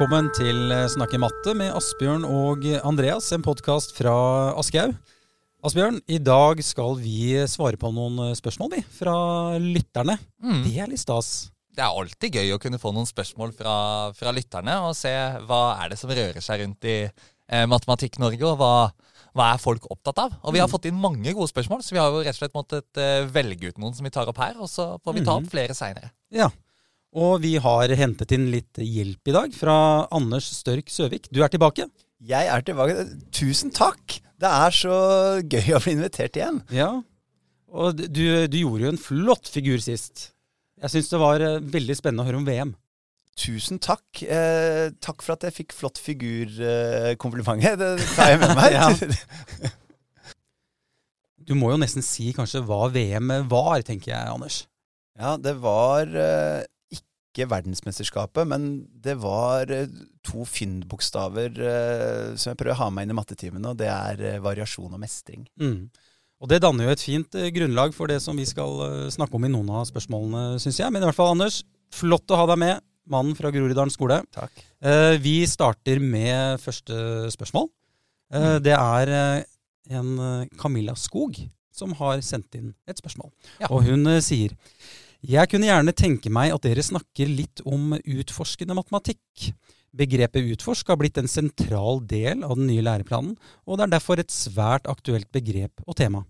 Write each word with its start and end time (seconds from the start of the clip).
Velkommen 0.00 0.30
til 0.32 0.70
Snakke 0.88 1.18
matte 1.20 1.52
med 1.52 1.74
Asbjørn 1.76 2.22
og 2.24 2.62
Andreas, 2.88 3.26
en 3.36 3.42
podkast 3.44 3.90
fra 3.98 4.14
Aschehoug. 4.56 4.94
Asbjørn, 5.60 5.98
i 6.08 6.16
dag 6.24 6.62
skal 6.64 6.94
vi 7.02 7.34
svare 7.52 7.76
på 7.76 7.90
noen 7.92 8.30
spørsmål 8.38 8.70
vi, 8.78 8.80
fra 8.96 9.12
lytterne. 9.60 10.14
Mm. 10.40 10.62
Det 10.64 10.72
er 10.80 10.88
litt 10.88 11.02
stas. 11.02 11.50
Det 11.76 11.84
er 11.84 11.92
alltid 11.92 12.32
gøy 12.40 12.54
å 12.54 12.60
kunne 12.62 12.80
få 12.80 12.94
noen 12.96 13.08
spørsmål 13.10 13.52
fra, 13.58 13.74
fra 14.16 14.32
lytterne 14.32 14.78
og 14.88 14.96
se 14.96 15.12
hva 15.44 15.60
er 15.84 15.92
det 15.92 16.00
som 16.00 16.14
rører 16.16 16.40
seg 16.48 16.64
rundt 16.64 16.88
i 16.88 16.96
eh, 17.04 17.66
Matematikk-Norge, 17.68 18.40
og 18.54 18.56
hva, 18.62 18.72
hva 19.36 19.50
er 19.52 19.60
folk 19.60 19.84
opptatt 19.92 20.24
av. 20.24 20.38
Og 20.40 20.56
vi 20.56 20.64
har 20.64 20.70
Mm. 20.70 20.76
fått 20.78 20.88
inn 20.88 20.96
mange 21.04 21.36
gode 21.36 21.52
spørsmål, 21.52 21.84
så 21.84 21.92
vi 21.92 22.00
har 22.00 22.08
jo 22.08 22.24
rett 22.24 22.40
og 22.40 22.40
slett 22.40 22.56
måttet 22.56 22.96
eh, 23.04 23.28
velge 23.28 23.68
ut 23.68 23.78
noen 23.84 23.92
som 23.94 24.08
vi 24.08 24.16
tar 24.16 24.32
opp 24.32 24.40
her, 24.40 24.56
og 24.64 24.72
så 24.72 24.94
får 25.04 25.18
vi 25.20 25.26
ta 25.28 25.36
Mhm. 25.36 25.44
opp 25.44 25.52
flere 25.52 25.76
seinere. 25.76 26.10
Ja. 26.32 26.48
Og 27.10 27.40
vi 27.42 27.56
har 27.58 27.90
hentet 27.98 28.30
inn 28.36 28.50
litt 28.52 28.78
hjelp 28.78 29.30
i 29.30 29.34
dag 29.34 29.54
fra 29.56 29.76
Anders 30.14 30.46
Størk 30.54 30.92
Søvik. 30.94 31.26
Du 31.34 31.40
er 31.42 31.50
tilbake. 31.50 31.88
Jeg 32.22 32.50
er 32.52 32.62
tilbake. 32.62 33.06
Tusen 33.34 33.72
takk! 33.74 34.20
Det 34.40 34.48
er 34.48 34.72
så 34.72 34.94
gøy 35.42 35.74
å 35.74 35.80
bli 35.82 35.96
invitert 35.96 36.38
igjen. 36.38 36.60
Ja. 36.72 36.92
Og 37.70 37.98
du, 37.98 38.22
du 38.46 38.56
gjorde 38.60 38.86
jo 38.86 38.92
en 38.94 39.00
flott 39.00 39.50
figur 39.50 39.82
sist. 39.82 40.30
Jeg 40.80 40.94
syns 40.94 41.10
det 41.10 41.20
var 41.20 41.42
eh, 41.44 41.58
veldig 41.60 41.96
spennende 41.98 42.24
å 42.24 42.28
høre 42.30 42.40
om 42.40 42.46
VM. 42.46 42.72
Tusen 43.40 43.80
takk. 43.82 44.22
Eh, 44.22 44.94
takk 45.02 45.26
for 45.26 45.34
at 45.34 45.44
jeg 45.48 45.56
fikk 45.58 45.74
flott 45.76 45.98
figur-komplimentet. 46.00 47.78
det 47.82 48.08
tar 48.14 48.34
jeg 48.34 48.42
med 48.44 48.56
meg. 48.58 48.74
Ja. 48.78 49.74
Du 51.50 51.56
må 51.58 51.72
jo 51.72 51.80
nesten 51.80 52.04
si 52.04 52.28
kanskje 52.36 52.60
hva 52.62 52.84
VM 52.94 53.32
var, 53.50 53.80
tenker 53.82 54.12
jeg, 54.12 54.26
Anders. 54.30 54.58
ja, 55.18 55.32
det 55.40 55.56
var 55.58 56.06
eh, 56.06 56.60
ikke 57.30 57.48
verdensmesterskapet, 57.50 58.46
men 58.50 58.68
det 59.02 59.14
var 59.22 59.70
eh, 59.70 59.90
to 60.26 60.44
Finn-bokstaver 60.48 61.58
eh, 61.62 62.30
som 62.34 62.50
jeg 62.50 62.58
prøver 62.58 62.74
å 62.74 62.80
ha 62.82 62.88
med 62.94 63.06
inn 63.06 63.14
i 63.14 63.18
mattetimene, 63.18 63.70
og 63.70 63.78
det 63.78 63.90
er 63.90 64.22
eh, 64.26 64.40
variasjon 64.42 64.90
og 64.90 65.00
mestring. 65.00 65.46
Mm. 65.62 65.88
Og 66.40 66.50
det 66.50 66.62
danner 66.64 66.88
jo 66.88 66.94
et 66.94 67.04
fint 67.04 67.36
grunnlag 67.54 67.94
for 67.94 68.10
det 68.10 68.18
som 68.24 68.38
vi 68.38 68.46
skal 68.48 69.10
snakke 69.12 69.36
om 69.36 69.44
i 69.44 69.50
noen 69.52 69.68
av 69.76 69.84
spørsmålene, 69.90 70.56
syns 70.62 70.78
jeg. 70.80 70.88
Men 70.88 71.04
i 71.04 71.06
hvert 71.06 71.18
fall, 71.18 71.34
Anders, 71.34 71.58
flott 71.92 72.32
å 72.32 72.38
ha 72.40 72.46
deg 72.48 72.62
med. 72.62 72.80
Mannen 73.12 73.36
fra 73.36 73.50
Groruddalen 73.52 73.92
skole. 73.92 74.22
Takk. 74.32 74.62
Vi 75.20 75.34
starter 75.50 76.00
med 76.00 76.56
første 76.62 77.28
spørsmål. 77.34 77.68
Mm. 78.32 78.46
det 78.64 78.72
er 78.72 79.12
en 79.98 80.48
Camilla 80.56 80.94
Skog 80.96 81.42
som 81.76 81.92
har 82.00 82.24
sendt 82.24 82.56
inn 82.56 82.72
et 82.88 83.02
spørsmål. 83.02 83.34
Ja. 83.60 83.68
Og 83.68 83.84
hun 83.90 84.08
sier 84.24 84.56
Jeg 85.20 85.50
kunne 85.52 85.68
gjerne 85.68 85.92
tenke 85.92 86.30
meg 86.32 86.54
at 86.54 86.64
dere 86.64 86.80
snakker 86.84 87.28
litt 87.28 87.60
om 87.68 87.92
utforskende 87.98 88.76
matematikk. 88.78 89.50
Begrepet 89.92 90.48
utforsk 90.54 90.88
har 90.88 90.96
blitt 91.00 91.18
en 91.20 91.28
sentral 91.28 92.00
del 92.08 92.44
av 92.46 92.54
den 92.56 92.70
nye 92.70 92.84
læreplanen, 92.86 93.34
og 93.68 93.76
det 93.76 93.84
er 93.84 93.94
derfor 93.98 94.22
et 94.22 94.32
svært 94.32 94.88
aktuelt 94.88 95.28
begrep 95.34 95.82
og 95.84 95.98
tema. 96.00 96.24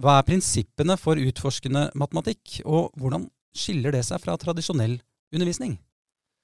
Hva 0.00 0.16
er 0.16 0.26
prinsippene 0.26 0.96
for 0.96 1.20
utforskende 1.20 1.90
matematikk, 1.98 2.62
og 2.64 2.94
hvordan 2.96 3.28
skiller 3.52 3.92
det 3.92 4.06
seg 4.08 4.22
fra 4.22 4.38
tradisjonell 4.40 4.96
undervisning? 5.34 5.76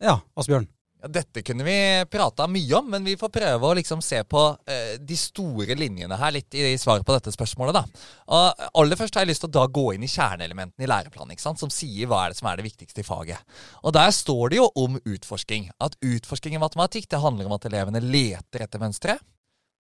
Ja, 0.03 0.21
Asbjørn. 0.37 0.69
Ja, 0.99 1.09
dette 1.15 1.43
kunne 1.47 1.63
vi 1.63 1.77
prata 2.11 2.49
mye 2.51 2.75
om, 2.75 2.89
men 2.91 3.05
vi 3.07 3.15
får 3.17 3.31
prøve 3.31 3.69
å 3.69 3.75
liksom 3.79 4.01
se 4.03 4.19
på 4.27 4.41
eh, 4.67 4.97
de 4.99 5.17
store 5.19 5.77
linjene 5.79 6.19
her 6.19 6.35
litt 6.35 6.57
i 6.59 6.73
svaret 6.81 7.07
på 7.07 7.15
dette 7.15 7.31
spørsmålet. 7.35 7.77
da. 7.77 8.09
Og 8.35 8.65
aller 8.83 8.99
først 8.99 9.15
har 9.15 9.23
jeg 9.23 9.31
lyst 9.31 9.45
til 9.45 9.53
å 9.53 9.57
da 9.61 9.67
gå 9.71 9.85
inn 9.95 10.03
i 10.03 10.11
kjerneelementene 10.11 10.87
i 10.87 10.91
læreplanen, 10.91 11.37
ikke 11.37 11.47
sant? 11.47 11.63
som 11.63 11.71
sier 11.71 12.11
hva 12.11 12.25
er 12.25 12.35
det 12.35 12.41
som 12.41 12.51
er 12.51 12.59
det 12.59 12.67
viktigste 12.67 13.05
i 13.05 13.07
faget. 13.07 13.59
Og 13.85 13.95
Der 13.95 14.11
står 14.11 14.51
det 14.51 14.59
jo 14.59 14.69
om 14.75 14.99
utforsking. 15.05 15.71
At 15.79 15.95
utforsking 16.03 16.59
i 16.59 16.63
matematikk 16.63 17.07
det 17.11 17.23
handler 17.23 17.47
om 17.47 17.55
at 17.59 17.71
elevene 17.71 18.03
leter 18.03 18.67
etter 18.67 18.83
mønstre, 18.83 19.19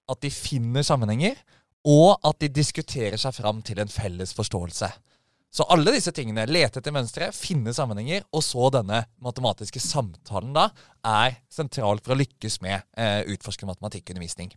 at 0.08 0.22
de 0.22 0.30
finner 0.32 0.86
sammenhenger, 0.86 1.34
og 1.88 2.14
at 2.26 2.38
de 2.42 2.48
diskuterer 2.52 3.18
seg 3.18 3.34
fram 3.34 3.60
til 3.66 3.82
en 3.82 3.90
felles 3.90 4.30
forståelse. 4.36 4.90
Så 5.48 5.64
alle 5.72 5.94
disse 5.94 6.12
tingene, 6.12 6.44
lete 6.48 6.82
etter 6.82 6.92
mønstre, 6.92 7.30
finne 7.32 7.72
sammenhenger, 7.74 8.26
og 8.36 8.44
så 8.44 8.68
denne 8.74 9.02
matematiske 9.24 9.80
samtalen 9.80 10.52
da, 10.56 10.68
er 11.08 11.38
sentralt 11.52 12.04
for 12.04 12.14
å 12.14 12.20
lykkes 12.20 12.60
med 12.64 12.84
eh, 13.00 13.22
utforskende 13.32 13.72
matematikkundervisning. 13.72 14.52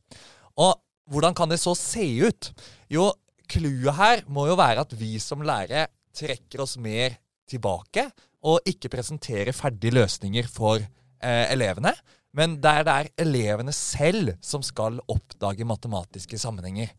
Og 0.59 0.75
hvordan 1.12 1.35
kan 1.38 1.52
det 1.52 1.62
så 1.63 1.74
se 1.79 2.03
ut? 2.28 2.52
Jo, 2.91 3.07
clouet 3.52 3.97
her 3.97 4.25
må 4.31 4.50
jo 4.52 4.59
være 4.59 4.84
at 4.84 4.96
vi 5.00 5.16
som 5.24 5.44
lærere 5.47 5.88
trekker 6.16 6.63
oss 6.66 6.75
mer 6.81 7.16
tilbake, 7.50 8.09
og 8.47 8.68
ikke 8.68 8.91
presenterer 8.91 9.56
ferdige 9.56 9.96
løsninger 9.96 10.47
for 10.52 10.81
eh, 10.81 11.46
elevene. 11.53 11.94
Men 12.35 12.56
det 12.63 12.72
er 12.88 13.09
elevene 13.19 13.73
selv 13.75 14.35
som 14.44 14.63
skal 14.63 15.02
oppdage 15.12 15.68
matematiske 15.68 16.40
sammenhenger. 16.40 16.91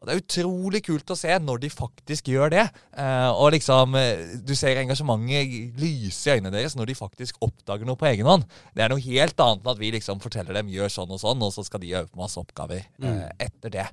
Og 0.00 0.08
Det 0.08 0.14
er 0.14 0.22
utrolig 0.22 0.80
kult 0.86 1.12
å 1.12 1.16
se 1.18 1.34
når 1.44 1.60
de 1.60 1.70
faktisk 1.72 2.30
gjør 2.32 2.54
det. 2.54 2.66
Eh, 2.96 3.30
og 3.30 3.52
liksom, 3.52 3.96
eh, 4.00 4.36
Du 4.40 4.54
ser 4.56 4.80
engasjementet 4.80 5.76
lyse 5.80 6.26
i 6.26 6.38
øynene 6.38 6.54
deres 6.54 6.76
når 6.76 6.86
de 6.86 6.94
faktisk 6.94 7.36
oppdager 7.44 7.84
noe 7.84 8.00
på 8.00 8.08
egen 8.08 8.26
hånd. 8.26 8.46
Det 8.74 8.84
er 8.84 8.88
noe 8.88 9.04
helt 9.04 9.36
annet 9.36 9.60
enn 9.60 9.72
at 9.74 9.82
vi 9.82 9.92
liksom 9.92 10.20
forteller 10.20 10.56
dem 10.56 10.72
gjør 10.72 10.88
sånn 10.88 11.12
og 11.12 11.20
sånn, 11.20 11.42
og 11.42 11.52
så 11.52 11.64
skal 11.64 11.80
de 11.80 11.92
øve 11.92 12.08
på 12.08 12.22
masse 12.22 12.40
oppgaver 12.40 12.80
eh, 12.80 13.28
etter 13.38 13.76
det. 13.76 13.88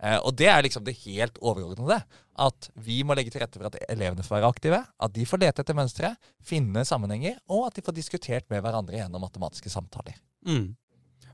Eh, 0.00 0.16
og 0.24 0.32
det 0.38 0.48
er 0.48 0.64
liksom 0.64 0.84
det 0.86 0.96
helt 1.04 1.36
overordnede. 1.44 2.00
At 2.40 2.70
vi 2.80 3.02
må 3.04 3.12
legge 3.16 3.32
til 3.34 3.42
rette 3.42 3.60
for 3.60 3.68
at 3.68 3.76
elevene 3.92 4.24
får 4.24 4.38
være 4.38 4.48
aktive, 4.48 4.80
at 4.80 5.12
de 5.12 5.26
får 5.28 5.42
lete 5.42 5.60
etter 5.60 5.76
mønstre, 5.76 6.14
finne 6.40 6.86
sammenhenger, 6.88 7.36
og 7.52 7.66
at 7.68 7.76
de 7.76 7.84
får 7.84 7.98
diskutert 7.98 8.48
med 8.48 8.64
hverandre 8.64 8.96
gjennom 8.96 9.20
matematiske 9.26 9.72
samtaler. 9.72 10.16
Mm. 10.48 10.72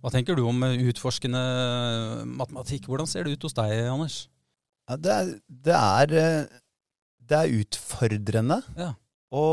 Hva 0.02 0.10
tenker 0.14 0.36
du 0.38 0.44
om 0.46 0.62
eh, 0.66 0.76
utforskende 0.90 1.40
matematikk? 2.38 2.86
Hvordan 2.90 3.08
ser 3.10 3.24
det 3.26 3.36
ut 3.36 3.46
hos 3.48 3.56
deg, 3.56 3.72
Anders? 3.90 4.28
Ja, 4.88 4.96
det, 5.02 5.12
er, 5.16 5.32
det, 5.66 5.76
er, 5.76 6.14
eh, 6.20 6.60
det 7.26 7.38
er 7.40 7.54
utfordrende 7.60 8.60
Ja. 8.78 8.92
å 9.34 9.44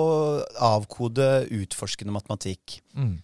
avkode 0.62 1.28
utforskende 1.50 2.14
matematikk. 2.14 2.80
Mm. 2.96 3.16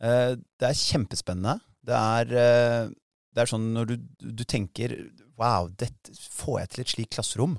Eh, 0.00 0.34
Det 0.58 0.68
er 0.70 0.78
kjempespennende. 0.80 1.58
Det 1.84 1.94
er, 1.98 2.32
eh, 2.32 2.88
det 3.34 3.42
er 3.44 3.50
sånn 3.52 3.72
når 3.74 3.92
du, 3.92 3.96
du 4.40 4.44
tenker 4.44 4.96
Wow, 5.38 5.68
dette 5.78 6.10
får 6.34 6.56
jeg 6.60 6.68
til 6.72 6.80
et 6.82 6.88
slikt 6.90 7.12
klasserom. 7.14 7.52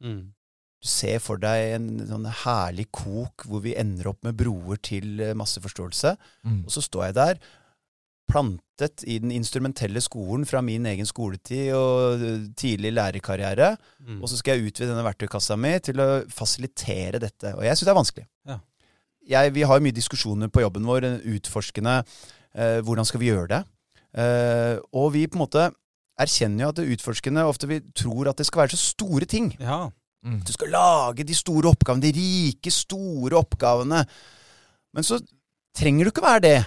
Mm. 0.00 0.30
Du 0.80 0.86
ser 0.88 1.18
for 1.20 1.36
deg 1.36 1.74
en 1.74 1.88
sånn 2.08 2.24
herlig 2.44 2.86
kok 2.94 3.44
hvor 3.44 3.60
vi 3.60 3.74
ender 3.76 4.08
opp 4.08 4.22
med 4.24 4.38
broer 4.38 4.78
til 4.80 5.20
masseforståelse. 5.36 6.14
Mm. 6.46 6.62
Og 6.64 6.70
så 6.72 6.80
står 6.86 7.08
jeg 7.10 7.16
der, 7.18 7.40
plantet 8.28 9.04
i 9.08 9.18
den 9.22 9.32
instrumentelle 9.34 10.00
skolen 10.04 10.44
fra 10.48 10.60
min 10.64 10.86
egen 10.90 11.08
skoletid 11.08 11.72
og 11.76 12.22
tidlig 12.58 12.92
lærerkarriere. 12.94 13.72
Mm. 14.04 14.20
Og 14.22 14.30
så 14.30 14.38
skal 14.38 14.58
jeg 14.58 14.70
utvide 14.70 14.90
denne 14.92 15.06
verktøykassa 15.06 15.56
mi 15.60 15.74
til 15.84 16.02
å 16.04 16.08
fasilitere 16.32 17.20
dette. 17.22 17.54
Og 17.56 17.64
jeg 17.66 17.76
syns 17.76 17.88
det 17.88 17.94
er 17.94 18.00
vanskelig. 18.00 18.26
Ja. 18.48 18.58
Jeg, 19.28 19.54
vi 19.56 19.66
har 19.68 19.82
mye 19.84 19.96
diskusjoner 19.96 20.52
på 20.52 20.62
jobben 20.64 20.86
vår, 20.88 21.08
utforskende. 21.36 21.98
Eh, 22.56 22.78
hvordan 22.84 23.08
skal 23.08 23.20
vi 23.22 23.32
gjøre 23.32 23.50
det? 23.56 23.62
Eh, 24.18 24.78
og 24.96 25.12
vi 25.16 25.26
på 25.28 25.36
en 25.36 25.44
måte 25.44 25.68
erkjenner 26.18 26.64
jo 26.64 26.72
at 26.72 26.80
det 26.80 26.88
utforskende 26.96 27.44
ofte 27.46 27.68
vi 27.70 27.82
tror 27.96 28.30
at 28.30 28.40
det 28.40 28.48
skal 28.48 28.64
være 28.64 28.76
så 28.76 28.94
store 28.94 29.28
ting. 29.28 29.52
Ja. 29.60 29.86
Mm. 30.24 30.40
Du 30.44 30.52
skal 30.52 30.72
lage 30.74 31.26
de 31.26 31.36
store 31.36 31.70
oppgavene, 31.70 32.08
de 32.08 32.16
rike, 32.16 32.72
store 32.74 33.38
oppgavene. 33.38 34.02
Men 34.96 35.06
så 35.06 35.20
trenger 35.76 36.08
du 36.08 36.12
ikke 36.12 36.24
være 36.24 36.44
det. 36.46 36.58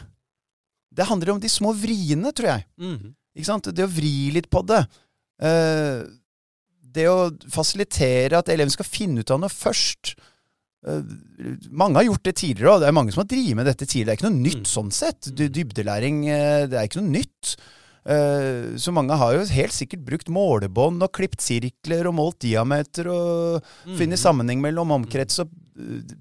Det 0.93 1.05
handler 1.07 1.31
om 1.35 1.39
de 1.39 1.47
små 1.49 1.71
vriene, 1.77 2.33
tror 2.35 2.49
jeg. 2.51 2.65
Mm. 2.79 3.13
Ikke 3.38 3.47
sant? 3.47 3.69
Det 3.73 3.85
å 3.85 3.91
vri 3.91 4.31
litt 4.35 4.49
på 4.51 4.61
det. 4.67 4.81
Eh, 5.41 6.01
det 6.91 7.05
å 7.07 7.29
fasilitere 7.49 8.38
at 8.41 8.49
eleven 8.51 8.73
skal 8.73 8.85
finne 8.85 9.23
ut 9.23 9.31
av 9.31 9.39
noe 9.39 9.49
først. 9.53 10.15
Eh, 10.85 11.01
mange 11.71 11.95
har 12.01 12.03
gjort 12.09 12.23
det 12.27 12.35
tidligere, 12.41 12.73
og 12.75 12.81
det 12.83 12.89
er 12.89 12.97
mange 12.97 13.13
som 13.15 13.21
har 13.23 13.29
drevet 13.31 13.55
med 13.55 13.65
dette 13.69 13.85
tidligere. 13.88 14.05
Det 14.09 14.17
er 14.17 14.19
ikke 14.19 14.31
noe 14.31 14.43
nytt 14.49 14.65
Mm. 14.65 14.71
sånn 14.73 14.91
sett. 14.91 15.31
Du, 15.33 15.47
dybdelæring, 15.47 16.27
eh, 16.27 16.65
det 16.67 16.73
er 16.77 16.88
ikke 16.89 17.01
noe 17.01 17.15
nytt. 17.21 17.55
Så 18.81 18.89
mange 18.91 19.13
har 19.15 19.33
jo 19.35 19.45
helt 19.45 19.71
sikkert 19.71 20.03
brukt 20.03 20.27
målebånd 20.27 21.03
og 21.03 21.11
klipt 21.13 21.38
sirkler 21.39 22.07
og 22.09 22.15
målt 22.17 22.39
diameter 22.39 23.05
og 23.07 23.61
Mm. 23.85 23.95
funnet 23.95 24.17
sammenheng 24.17 24.59
mellom 24.59 24.89
omkrets 24.89 25.38
og 25.39 25.49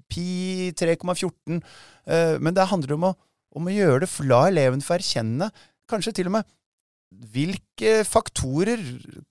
pi 0.07 0.71
3,14. 0.77 1.61
Eh, 2.05 2.37
men 2.37 2.53
det 2.53 2.67
handler 2.69 2.93
om 2.93 3.01
å, 3.09 3.15
om 3.55 3.67
å 3.67 3.73
gjøre 3.73 4.05
det, 4.05 4.11
la 4.29 4.45
eleven 4.49 4.81
få 4.83 4.97
erkjenne, 4.99 5.49
kanskje 5.91 6.13
til 6.19 6.29
og 6.31 6.37
med 6.39 6.45
hvilke 7.33 8.05
faktorer 8.07 8.79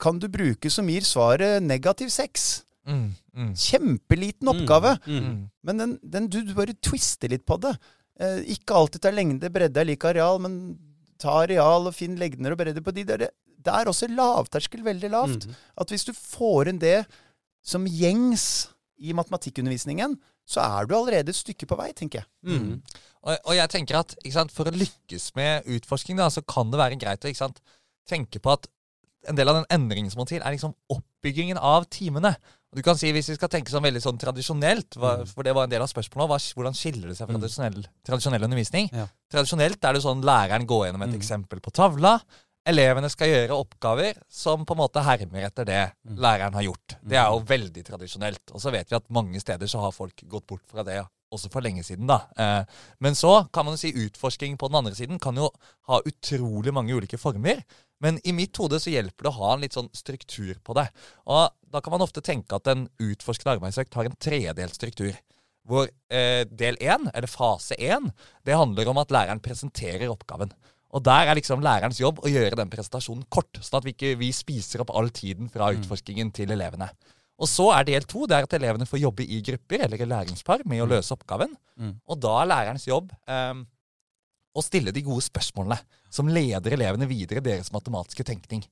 kan 0.00 0.18
du 0.20 0.26
bruke 0.28 0.68
som 0.72 0.88
gir 0.92 1.04
svaret 1.06 1.62
negativ 1.64 2.10
sex? 2.12 2.62
Mm. 2.84 3.14
Mm. 3.36 3.54
Kjempeliten 3.56 4.50
oppgave, 4.52 4.98
Mm. 5.06 5.24
Mm. 5.24 5.40
men 5.64 5.78
den, 5.80 5.98
den, 6.02 6.28
du, 6.28 6.42
du 6.44 6.52
bare 6.54 6.74
twister 6.82 7.28
litt 7.32 7.46
på 7.48 7.56
det. 7.60 7.72
Eh, 8.20 8.42
ikke 8.56 8.76
alltid 8.76 9.00
ta 9.04 9.10
lengde, 9.14 9.48
bredde 9.52 9.80
er 9.80 9.88
lik 9.88 10.04
areal, 10.04 10.40
men 10.44 10.76
ta 11.20 11.38
areal 11.44 11.88
og 11.88 11.94
finn 11.96 12.18
lengder 12.20 12.52
og 12.52 12.60
bredde 12.60 12.82
på 12.84 12.92
de 12.92 13.04
der. 13.08 13.26
Det 13.60 13.72
er 13.72 13.88
også 13.88 14.08
lavterskel 14.12 14.84
veldig 14.84 15.10
lavt. 15.12 15.46
Mm. 15.48 15.56
At 15.80 15.88
hvis 15.92 16.04
du 16.08 16.12
får 16.16 16.68
inn 16.72 16.80
det 16.80 17.06
som 17.64 17.84
gjengs 17.88 18.68
i 19.00 19.12
matematikkundervisningen, 19.16 20.18
så 20.48 20.60
er 20.64 20.86
du 20.86 20.94
allerede 20.96 21.28
et 21.30 21.36
stykke 21.36 21.66
på 21.66 21.76
vei, 21.78 21.92
tenker 21.92 22.22
jeg. 22.22 22.26
Mm. 22.46 22.82
Og, 23.22 23.36
og 23.44 23.54
jeg 23.54 23.68
tenker 23.70 23.98
at 24.00 24.14
ikke 24.24 24.32
sant, 24.32 24.52
For 24.52 24.64
å 24.64 24.72
lykkes 24.74 25.34
med 25.36 25.66
utforsking 25.66 26.16
da, 26.16 26.28
så 26.32 26.42
kan 26.46 26.70
det 26.72 26.78
være 26.80 26.98
greit 26.98 27.20
å 27.24 27.28
ikke 27.28 27.44
sant, 27.44 27.60
tenke 28.08 28.40
på 28.40 28.52
at 28.52 28.66
en 29.28 29.36
del 29.36 29.48
av 29.52 29.58
den 29.60 29.66
endringen 29.70 30.10
som 30.10 30.22
må 30.22 30.26
til, 30.26 30.40
er 30.40 30.54
liksom 30.56 30.72
oppbyggingen 30.88 31.58
av 31.60 31.84
timene. 31.92 32.36
Du 32.72 32.80
kan 32.86 32.96
si, 32.96 33.10
Hvis 33.12 33.28
vi 33.28 33.34
skal 33.36 33.50
tenke 33.52 33.68
sånn 33.70 33.82
veldig 33.84 34.00
sånn 34.00 34.18
tradisjonelt, 34.18 34.96
hva, 34.96 35.18
Mm. 35.20 35.26
for 35.28 35.42
det 35.42 35.52
var 35.54 35.64
en 35.64 35.70
del 35.70 35.82
av 35.82 35.88
spørsmålet, 35.90 36.28
hva, 36.30 36.38
hvordan 36.54 36.72
skiller 36.78 37.08
det 37.08 37.16
seg 37.18 37.26
fra 37.28 37.36
Mm. 37.36 37.40
tradisjonell, 37.42 37.86
tradisjonell 38.06 38.44
undervisning? 38.46 38.88
Ja. 38.92 39.06
Tradisjonelt 39.30 39.84
er 39.84 39.92
det 39.92 40.02
sånn 40.02 40.22
læreren 40.24 40.66
går 40.66 40.86
gjennom 40.86 41.02
et 41.02 41.10
Mm. 41.10 41.20
eksempel 41.20 41.60
på 41.60 41.70
tavla. 41.72 42.20
Elevene 42.70 43.10
skal 43.10 43.30
gjøre 43.32 43.56
oppgaver 43.58 44.18
som 44.30 44.64
på 44.66 44.76
en 44.76 44.82
måte 44.84 45.02
hermer 45.04 45.48
etter 45.48 45.66
det 45.68 45.80
Mm. 46.06 46.16
læreren 46.22 46.54
har 46.54 46.62
gjort. 46.62 46.96
Det 47.02 47.16
er 47.18 47.28
jo 47.30 47.40
veldig 47.46 47.84
tradisjonelt. 47.84 48.50
Og 48.54 48.60
så 48.60 48.70
vet 48.72 48.88
vi 48.90 48.96
at 48.96 49.10
mange 49.10 49.40
steder 49.40 49.66
så 49.66 49.80
har 49.80 49.92
folk 49.92 50.22
gått 50.28 50.46
bort 50.46 50.62
fra 50.66 50.82
det 50.86 51.02
også 51.30 51.50
for 51.50 51.62
lenge 51.62 51.82
siden. 51.86 52.06
da. 52.06 52.26
Eh, 52.36 52.64
men 52.98 53.14
så 53.14 53.50
kan 53.52 53.64
man 53.64 53.74
jo 53.74 53.78
si 53.78 53.92
utforsking 53.92 54.56
på 54.58 54.68
den 54.68 54.80
andre 54.80 54.94
siden 54.94 55.20
kan 55.20 55.36
jo 55.36 55.50
ha 55.86 56.00
utrolig 56.02 56.72
mange 56.74 56.94
ulike 56.94 57.18
former. 57.18 57.62
Men 58.00 58.18
i 58.24 58.32
mitt 58.32 58.56
hode 58.56 58.80
så 58.80 58.90
hjelper 58.90 59.24
det 59.24 59.30
å 59.30 59.38
ha 59.38 59.54
en 59.54 59.60
litt 59.60 59.76
sånn 59.76 59.90
struktur 59.94 60.54
på 60.64 60.74
det. 60.74 60.88
Og 61.26 61.50
da 61.70 61.80
kan 61.80 61.92
man 61.92 62.02
ofte 62.02 62.22
tenke 62.22 62.56
at 62.56 62.66
en 62.66 62.88
utforskende 62.98 63.58
arbeidsøkt 63.58 63.94
har 63.94 64.04
en 64.08 64.16
tredelt 64.18 64.74
struktur. 64.74 65.14
Hvor 65.68 65.86
eh, 66.10 66.44
del 66.44 66.76
én, 66.80 67.10
eller 67.14 67.28
fase 67.28 67.76
én, 67.76 68.10
det 68.44 68.56
handler 68.56 68.88
om 68.88 68.98
at 68.98 69.12
læreren 69.12 69.42
presenterer 69.44 70.10
oppgaven. 70.10 70.50
Og 70.90 71.04
der 71.06 71.30
er 71.30 71.38
liksom 71.38 71.62
lærerens 71.62 72.00
jobb 72.00 72.18
å 72.24 72.30
gjøre 72.30 72.58
den 72.58 72.70
presentasjonen 72.72 73.26
kort, 73.30 73.60
sånn 73.62 73.78
at 73.78 73.86
vi 73.86 73.94
ikke 73.94 74.16
vi 74.18 74.32
spiser 74.34 74.82
opp 74.82 74.90
all 74.96 75.10
tiden 75.14 75.50
fra 75.52 75.70
utforskingen 75.76 76.32
til 76.34 76.50
elevene. 76.50 76.90
Og 77.40 77.48
så 77.48 77.70
er 77.72 77.86
del 77.88 78.06
to 78.08 78.26
det 78.28 78.36
er 78.36 78.46
at 78.48 78.56
elevene 78.58 78.88
får 78.88 79.00
jobbe 79.00 79.24
i 79.24 79.38
grupper 79.44 79.86
eller 79.86 80.02
i 80.02 80.08
læringspar 80.08 80.66
med 80.68 80.82
å 80.82 80.88
løse 80.90 81.14
oppgaven. 81.14 81.54
Mm. 81.80 81.94
Og 82.04 82.18
da 82.20 82.34
er 82.40 82.50
lærerens 82.50 82.84
jobb 82.88 83.14
eh, 83.30 83.62
å 84.50 84.64
stille 84.66 84.92
de 84.92 85.04
gode 85.06 85.24
spørsmålene 85.24 85.78
som 86.12 86.28
leder 86.28 86.76
elevene 86.76 87.08
videre 87.08 87.40
i 87.40 87.46
deres 87.46 87.72
matematiske 87.72 88.26
tenkning. 88.26 88.66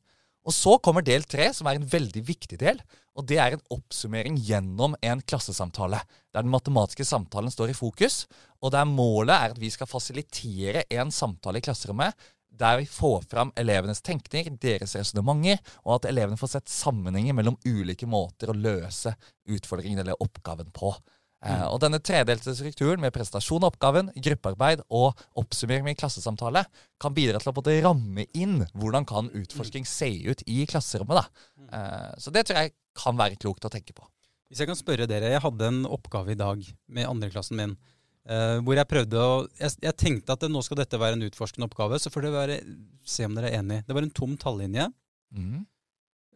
Og 0.46 0.54
så 0.54 0.78
kommer 0.80 1.04
del 1.04 1.26
tre, 1.28 1.50
som 1.52 1.68
er 1.68 1.78
en 1.78 1.88
veldig 1.88 2.22
viktig 2.24 2.58
del. 2.60 2.80
Og 3.18 3.26
det 3.28 3.40
er 3.42 3.56
en 3.56 3.64
oppsummering 3.74 4.38
gjennom 4.46 4.94
en 5.02 5.20
klassesamtale, 5.26 6.00
der 6.32 6.46
den 6.46 6.52
matematiske 6.52 7.04
samtalen 7.04 7.52
står 7.52 7.72
i 7.72 7.76
fokus. 7.76 8.22
Og 8.62 8.72
der 8.72 8.88
målet 8.88 9.34
er 9.34 9.54
at 9.54 9.60
vi 9.60 9.70
skal 9.74 9.90
fasilitere 9.90 10.86
en 10.94 11.12
samtale 11.14 11.60
i 11.60 11.66
klasserommet 11.66 12.14
der 12.58 12.78
vi 12.80 12.86
får 12.86 13.22
fram 13.30 13.52
elevenes 13.56 14.00
tenkning, 14.02 14.56
deres 14.60 14.96
resonnementer, 14.98 15.60
og 15.84 15.98
at 15.98 16.08
elevene 16.10 16.38
får 16.40 16.56
sett 16.56 16.72
sammenhenger 16.72 17.36
mellom 17.36 17.58
ulike 17.66 18.08
måter 18.10 18.50
å 18.50 18.56
løse 18.56 19.14
utfordringen 19.48 20.02
eller 20.02 20.18
oppgaven 20.22 20.72
på. 20.74 20.90
Eh, 21.46 21.64
og 21.70 21.78
denne 21.84 22.00
tredelte 22.02 22.50
strukturen 22.58 22.98
med 22.98 23.12
prestasjon 23.14 23.62
av 23.62 23.70
oppgaven, 23.70 24.08
gruppearbeid 24.16 24.80
og 24.90 25.20
oppsummering 25.38 25.84
med 25.86 25.98
klassesamtale 26.00 26.64
kan 26.98 27.14
bidra 27.14 27.38
til 27.38 27.52
å 27.52 27.54
både 27.54 27.76
ramme 27.84 28.24
inn 28.34 28.64
hvordan 28.74 29.06
kan 29.06 29.30
utforsking 29.30 29.86
se 29.86 30.08
ut 30.26 30.42
i 30.50 30.64
klasserommet. 30.66 31.20
da. 31.20 31.46
Eh, 31.78 32.16
så 32.18 32.34
det 32.34 32.46
tror 32.48 32.58
jeg 32.64 32.74
kan 32.98 33.20
være 33.20 33.38
klokt 33.38 33.68
å 33.68 33.70
tenke 33.70 33.94
på. 33.94 34.02
Hvis 34.50 34.64
jeg 34.64 34.70
kan 34.70 34.80
spørre 34.80 35.06
dere, 35.06 35.30
jeg 35.30 35.44
hadde 35.44 35.70
en 35.70 35.84
oppgave 35.86 36.32
i 36.34 36.38
dag 36.40 36.64
med 36.88 37.06
andreklassen 37.06 37.56
min. 37.60 37.76
eh, 38.28 38.58
hvor 38.60 38.74
jeg 38.76 38.88
prøvde 38.90 39.16
å 39.16 39.48
jeg, 39.60 39.78
jeg 39.80 39.96
tenkte 39.96 40.34
at 40.34 40.42
nå 40.50 40.60
skal 40.64 40.82
dette 40.82 40.98
være 41.00 41.16
en 41.16 41.26
utforskende 41.30 41.68
oppgave, 41.70 42.00
så 42.02 42.10
får 42.10 42.26
dere 42.26 42.34
være, 42.34 42.56
se 43.06 43.24
om 43.24 43.34
dere 43.38 43.52
er 43.52 43.60
enig. 43.62 43.84
Det 43.86 43.94
var 43.94 44.02
en 44.02 44.10
tom 44.10 44.34
tallinje. 44.36 44.88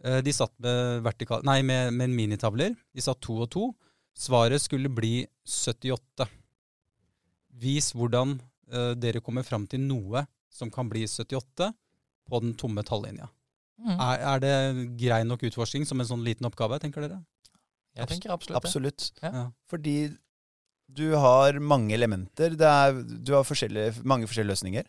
Eh, 0.04 0.20
de 0.22 0.32
satt 0.32 0.54
med, 0.62 1.02
vertikal, 1.04 1.42
nei, 1.44 1.60
med, 1.66 1.92
med 1.92 2.10
minitavler. 2.14 2.76
De 2.94 3.02
satt 3.04 3.20
to 3.20 3.36
og 3.44 3.50
to. 3.50 3.66
Svaret 4.18 4.62
skulle 4.62 4.90
bli 4.92 5.26
78. 5.48 6.28
Vis 7.62 7.92
hvordan 7.96 8.36
uh, 8.72 8.92
dere 8.98 9.22
kommer 9.24 9.46
fram 9.46 9.66
til 9.70 9.82
noe 9.84 10.24
som 10.52 10.70
kan 10.72 10.88
bli 10.90 11.04
78 11.08 11.72
på 12.28 12.40
den 12.44 12.54
tomme 12.58 12.84
tallinja. 12.86 13.28
Mm. 13.82 13.96
Er, 13.96 14.24
er 14.32 14.42
det 14.42 14.56
grei 15.00 15.22
nok 15.26 15.42
utforsking 15.48 15.86
som 15.88 16.00
en 16.00 16.08
sånn 16.08 16.24
liten 16.24 16.46
oppgave, 16.46 16.78
tenker 16.82 17.06
dere? 17.06 17.22
Jeg 17.98 18.08
tenker 18.08 18.32
absolutt 18.32 18.56
det. 18.56 18.68
Absolutt. 18.68 19.08
Ja. 19.20 19.46
Fordi 19.68 19.96
du 20.92 21.06
har 21.16 21.58
mange 21.60 21.94
elementer. 21.96 22.56
Det 22.58 22.68
er, 22.68 23.00
du 23.02 23.34
har 23.36 23.46
forskjellige, 23.48 24.02
mange 24.08 24.28
forskjellige 24.28 24.52
løsninger. 24.52 24.88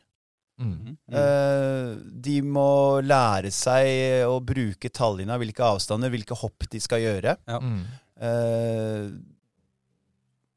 Mm. 0.61 0.73
Mm. 0.85 0.95
Uh, 1.09 1.95
de 2.27 2.35
må 2.45 3.01
lære 3.01 3.49
seg 3.55 4.27
å 4.29 4.37
bruke 4.45 4.91
tallene, 4.93 5.39
hvilke 5.41 5.65
avstander, 5.65 6.11
hvilke 6.13 6.37
hopp 6.37 6.67
de 6.71 6.81
skal 6.83 7.03
gjøre. 7.03 7.37
Ja. 7.47 7.59
Mhm. 7.59 7.83
Eh, 8.23 9.07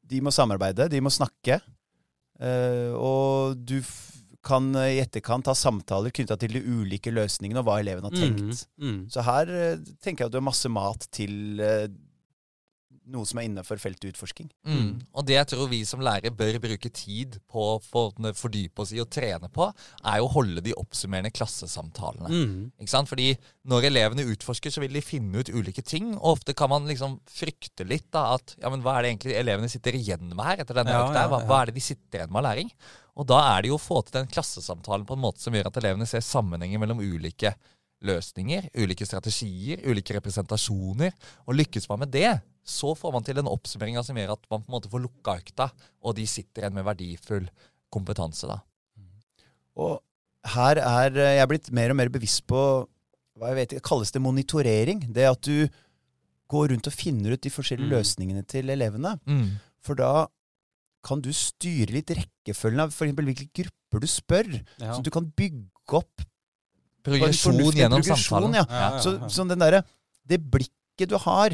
de 0.07 0.21
må 0.23 0.31
samarbeide, 0.31 0.87
de 0.91 1.01
må 1.03 1.11
snakke. 1.13 1.59
Eh, 2.39 2.93
og 2.95 3.57
du 3.59 3.79
kan 4.47 4.69
i 4.79 5.01
etterkant 5.01 5.49
ha 5.49 5.55
samtaler 5.57 6.13
knytta 6.15 6.37
til 6.39 6.53
de 6.55 6.61
ulike 6.63 7.11
løsningene 7.11 7.59
og 7.59 7.67
hva 7.67 7.79
eleven 7.81 8.07
har 8.07 8.15
tenkt. 8.15 8.63
Mm, 8.77 8.87
mm. 8.87 8.99
Så 9.11 9.25
her 9.27 9.51
eh, 9.51 9.89
tenker 9.99 10.23
jeg 10.23 10.29
at 10.29 10.35
du 10.35 10.39
har 10.39 10.47
masse 10.47 10.71
mat 10.71 11.09
til 11.11 11.59
noe 13.11 13.27
som 13.27 13.39
er 13.39 13.47
innenfor 13.47 13.79
feltet 13.81 14.09
utforsking. 14.11 14.49
Mm. 14.67 14.89
Og 15.15 15.25
det 15.27 15.37
jeg 15.37 15.49
tror 15.53 15.69
vi 15.71 15.79
som 15.87 16.01
lærere 16.03 16.31
bør 16.35 16.57
bruke 16.63 16.91
tid 16.93 17.37
på 17.49 17.63
å 17.73 17.77
fordype 18.35 18.83
oss 18.83 18.91
i 18.95 18.99
og 19.03 19.09
trene 19.13 19.49
på, 19.53 19.69
er 20.03 20.19
jo 20.19 20.27
å 20.27 20.33
holde 20.35 20.63
de 20.65 20.75
oppsummerende 20.77 21.31
klassesamtalene. 21.35 22.31
Mm. 22.31 22.65
Ikke 22.83 22.93
sant? 22.93 23.11
Fordi 23.11 23.29
når 23.67 23.89
elevene 23.89 24.27
utforsker, 24.33 24.73
så 24.73 24.83
vil 24.83 24.95
de 24.97 25.03
finne 25.05 25.39
ut 25.43 25.51
ulike 25.53 25.83
ting. 25.85 26.13
Og 26.17 26.37
ofte 26.37 26.55
kan 26.57 26.71
man 26.71 26.87
liksom 26.89 27.19
frykte 27.31 27.87
litt 27.87 28.09
da 28.15 28.33
at 28.35 28.55
ja, 28.59 28.71
men 28.73 28.83
hva 28.85 28.97
er 28.97 29.05
det 29.07 29.13
egentlig 29.15 29.37
elevene 29.39 29.71
sitter 29.71 29.97
igjen 29.99 30.27
med 30.33 30.43
her 30.47 30.63
etter 30.65 30.81
denne 30.81 30.95
Ja, 30.95 31.05
økta? 31.07 31.23
ja, 31.25 31.31
ja. 31.31 31.43
hva 31.49 31.61
er 31.63 31.71
det 31.71 31.77
de 31.79 31.85
sitter 31.87 32.21
igjen 32.21 32.33
med 32.33 32.43
av 32.43 32.47
læring? 32.51 32.73
Og 33.17 33.25
da 33.31 33.39
er 33.55 33.63
det 33.63 33.71
jo 33.71 33.79
å 33.79 33.81
få 33.81 34.03
til 34.05 34.19
den 34.19 34.29
klassesamtalen 34.29 35.07
på 35.09 35.15
en 35.17 35.23
måte 35.23 35.41
som 35.41 35.55
gjør 35.55 35.71
at 35.71 35.79
elevene 35.81 36.05
ser 36.09 36.21
sammenhenger 36.25 36.83
mellom 36.83 36.99
ulike 37.01 37.55
løsninger, 38.05 38.67
ulike 38.77 39.07
strategier, 39.09 39.81
ulike 39.89 40.13
representasjoner. 40.19 41.15
Og 41.47 41.57
lykkes 41.57 41.87
man 41.89 42.03
med 42.03 42.11
det, 42.13 42.29
så 42.67 42.91
får 42.99 43.13
man 43.15 43.23
til 43.23 43.39
en 43.39 43.47
oppsummering 43.47 43.95
som 44.03 44.17
gjør 44.19 44.33
at 44.35 44.43
man 44.51 44.61
på 44.63 44.67
en 44.67 44.75
måte 44.75 44.89
får 44.91 45.03
lukka 45.05 45.37
økta, 45.39 45.69
og 46.03 46.15
de 46.17 46.25
sitter 46.27 46.65
igjen 46.65 46.75
med 46.75 46.85
verdifull 46.87 47.47
kompetanse. 47.93 48.47
da. 48.49 48.59
Og 49.77 50.01
her 50.53 50.79
er 50.81 51.15
eh, 51.17 51.35
jeg 51.39 51.49
blitt 51.51 51.71
mer 51.75 51.93
og 51.93 51.99
mer 51.99 52.09
bevisst 52.13 52.43
på 52.49 52.59
hva 53.37 53.51
jeg 53.51 53.57
vet, 53.59 53.75
kalles 53.85 54.11
det 54.11 54.21
monitorering. 54.23 55.03
Det 55.13 55.27
at 55.29 55.41
du 55.45 55.67
går 56.49 56.71
rundt 56.73 56.87
og 56.89 56.95
finner 56.95 57.35
ut 57.35 57.41
de 57.43 57.51
forskjellige 57.53 57.87
Mm. 57.87 57.93
løsningene 57.95 58.43
til 58.47 58.69
elevene. 58.73 59.19
Mm. 59.27 59.59
For 59.83 59.93
da 59.99 60.27
kan 61.07 61.21
du 61.21 61.29
styre 61.31 61.91
litt 61.93 62.09
rekkefølgen 62.09 62.81
av 62.83 62.89
f.eks. 62.91 63.13
hvilke 63.13 63.47
grupper 63.53 64.01
du 64.03 64.07
spør. 64.07 64.49
Ja. 64.81 64.93
Så 64.95 65.03
du 65.05 65.11
kan 65.13 65.29
bygge 65.37 65.67
opp 66.01 66.25
Progresjon 67.07 67.55
gjennom 67.71 68.01
progresjon, 68.01 68.17
samtalen. 68.19 68.55
Ja. 68.57 68.65
Ja, 68.67 68.89
ja, 68.97 68.99
Så, 68.99 69.13
ja. 69.21 69.29
sånn 69.31 69.47
den 69.53 69.59
derre 69.63 69.83
Det 70.27 70.41
blikket 70.43 71.07
du 71.13 71.15
har 71.23 71.53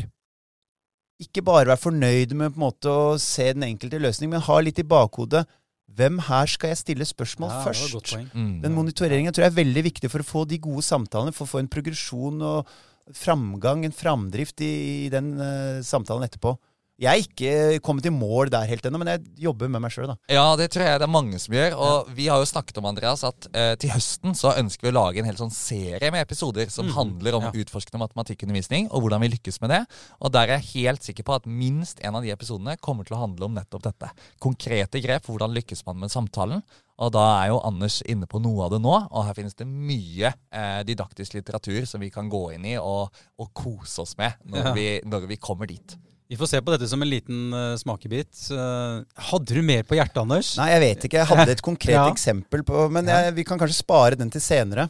Ikke 1.23 1.43
bare 1.45 1.67
være 1.71 1.81
fornøyd 1.81 2.35
med 2.37 2.53
på 2.53 2.59
en 2.59 2.65
måte 2.67 2.91
å 2.91 3.17
se 3.21 3.49
den 3.55 3.65
enkelte 3.69 4.01
løsning, 4.01 4.31
men 4.33 4.43
ha 4.45 4.59
litt 4.63 4.81
i 4.81 4.87
bakhodet 4.87 5.45
Hvem 5.93 6.17
her 6.25 6.49
skal 6.49 6.71
jeg 6.71 6.79
stille 6.79 7.05
spørsmål 7.05 7.51
Ja, 7.51 7.53
det 7.53 7.65
var 7.65 7.75
et 7.75 7.77
først? 7.77 7.93
godt 7.93 8.11
poeng. 8.15 8.29
Mm. 8.33 8.53
Den 8.63 8.73
monitoreringen 8.73 9.35
tror 9.35 9.45
jeg 9.45 9.51
er 9.51 9.59
veldig 9.59 9.83
viktig 9.91 10.09
for 10.09 10.23
å 10.23 10.25
få 10.25 10.41
de 10.49 10.57
gode 10.63 10.81
samtalene, 10.87 11.33
for 11.35 11.45
å 11.45 11.51
få 11.51 11.61
en 11.61 11.69
progresjon 11.69 12.41
og 12.41 12.71
framgang, 13.13 13.83
en 13.85 13.93
framdrift 13.93 14.63
i, 14.65 14.71
i 15.05 15.09
den 15.13 15.35
uh, 15.37 15.83
samtalen 15.85 16.25
etterpå. 16.25 16.55
Jeg 17.01 17.09
er 17.09 17.23
ikke 17.25 17.79
kommet 17.81 18.05
i 18.05 18.11
mål 18.13 18.51
der 18.53 18.67
helt 18.69 18.85
ennå, 18.85 18.99
men 19.01 19.09
jeg 19.09 19.23
jobber 19.47 19.69
med 19.71 19.81
meg 19.81 19.93
sjøl. 19.95 20.11
Ja, 20.29 20.45
det 20.59 20.67
tror 20.73 20.85
jeg 20.85 20.99
det 21.01 21.07
er 21.07 21.11
mange 21.11 21.39
som 21.41 21.55
gjør. 21.55 21.75
Og 21.81 22.11
vi 22.13 22.27
har 22.29 22.37
jo 22.37 22.45
snakket 22.45 22.77
om 22.77 22.85
Andreas, 22.85 23.23
at 23.25 23.47
eh, 23.49 23.73
til 23.81 23.91
høsten 23.95 24.37
så 24.37 24.53
ønsker 24.61 24.85
vi 24.85 24.91
å 24.91 24.97
lage 24.99 25.23
en 25.23 25.27
hel 25.27 25.39
sånn 25.39 25.53
serie 25.53 26.11
med 26.13 26.21
episoder 26.21 26.69
som 26.73 26.85
mm. 26.87 26.93
handler 26.93 27.39
om 27.39 27.47
ja. 27.49 27.53
utforskende 27.63 28.03
matematikkundervisning, 28.03 28.91
og 28.93 29.07
hvordan 29.07 29.25
vi 29.25 29.31
lykkes 29.33 29.57
med 29.63 29.73
det. 29.73 29.81
Og 30.21 30.35
der 30.35 30.53
er 30.53 30.61
jeg 30.61 30.85
helt 30.85 31.09
sikker 31.09 31.25
på 31.25 31.35
at 31.39 31.49
minst 31.49 32.03
en 32.05 32.19
av 32.19 32.25
de 32.25 32.31
episodene 32.35 32.77
kommer 32.77 33.09
til 33.09 33.17
å 33.17 33.23
handle 33.25 33.49
om 33.49 33.57
nettopp 33.57 33.87
dette. 33.89 34.13
Konkrete 34.43 35.01
grep 35.01 35.25
for 35.25 35.33
hvordan 35.33 35.57
lykkes 35.57 35.81
man 35.89 35.97
med 36.05 36.13
samtalen. 36.13 36.61
Og 37.01 37.09
da 37.15 37.25
er 37.41 37.49
jo 37.49 37.59
Anders 37.65 38.03
inne 38.05 38.29
på 38.29 38.37
noe 38.37 38.67
av 38.67 38.75
det 38.75 38.83
nå, 38.85 38.93
og 39.09 39.25
her 39.25 39.33
finnes 39.33 39.57
det 39.57 39.65
mye 39.65 40.29
eh, 40.29 40.79
didaktisk 40.85 41.39
litteratur 41.39 41.89
som 41.89 42.05
vi 42.05 42.13
kan 42.13 42.29
gå 42.29 42.51
inn 42.53 42.69
i 42.69 42.77
og, 42.77 43.09
og 43.41 43.53
kose 43.57 44.05
oss 44.05 44.13
med 44.21 44.37
når, 44.45 44.69
Ja. 44.69 44.73
vi, 44.77 44.89
når 45.09 45.31
vi 45.33 45.41
kommer 45.41 45.67
dit. 45.67 45.97
Vi 46.33 46.37
får 46.39 46.49
se 46.49 46.59
på 46.65 46.71
dette 46.73 46.87
som 46.89 47.01
en 47.05 47.09
liten 47.11 47.53
uh, 47.53 47.75
smakebit. 47.77 48.31
Uh, 48.49 49.03
hadde 49.29 49.53
du 49.53 49.59
mer 49.61 49.83
på 49.85 49.93
hjertet, 49.99 50.17
Anders? 50.17 50.55
Nei, 50.57 50.71
jeg 50.71 50.81
vet 50.81 51.03
ikke. 51.05 51.19
Jeg 51.19 51.29
hadde 51.29 51.53
et 51.53 51.61
konkret 51.61 51.93
Ja. 51.99 52.05
eksempel 52.09 52.63
på 52.65 52.87
Men 52.89 53.11
jeg, 53.11 53.35
vi 53.37 53.43
kan 53.45 53.59
kanskje 53.61 53.77
spare 53.83 54.17
den 54.17 54.31
til 54.33 54.41
senere. 54.41 54.87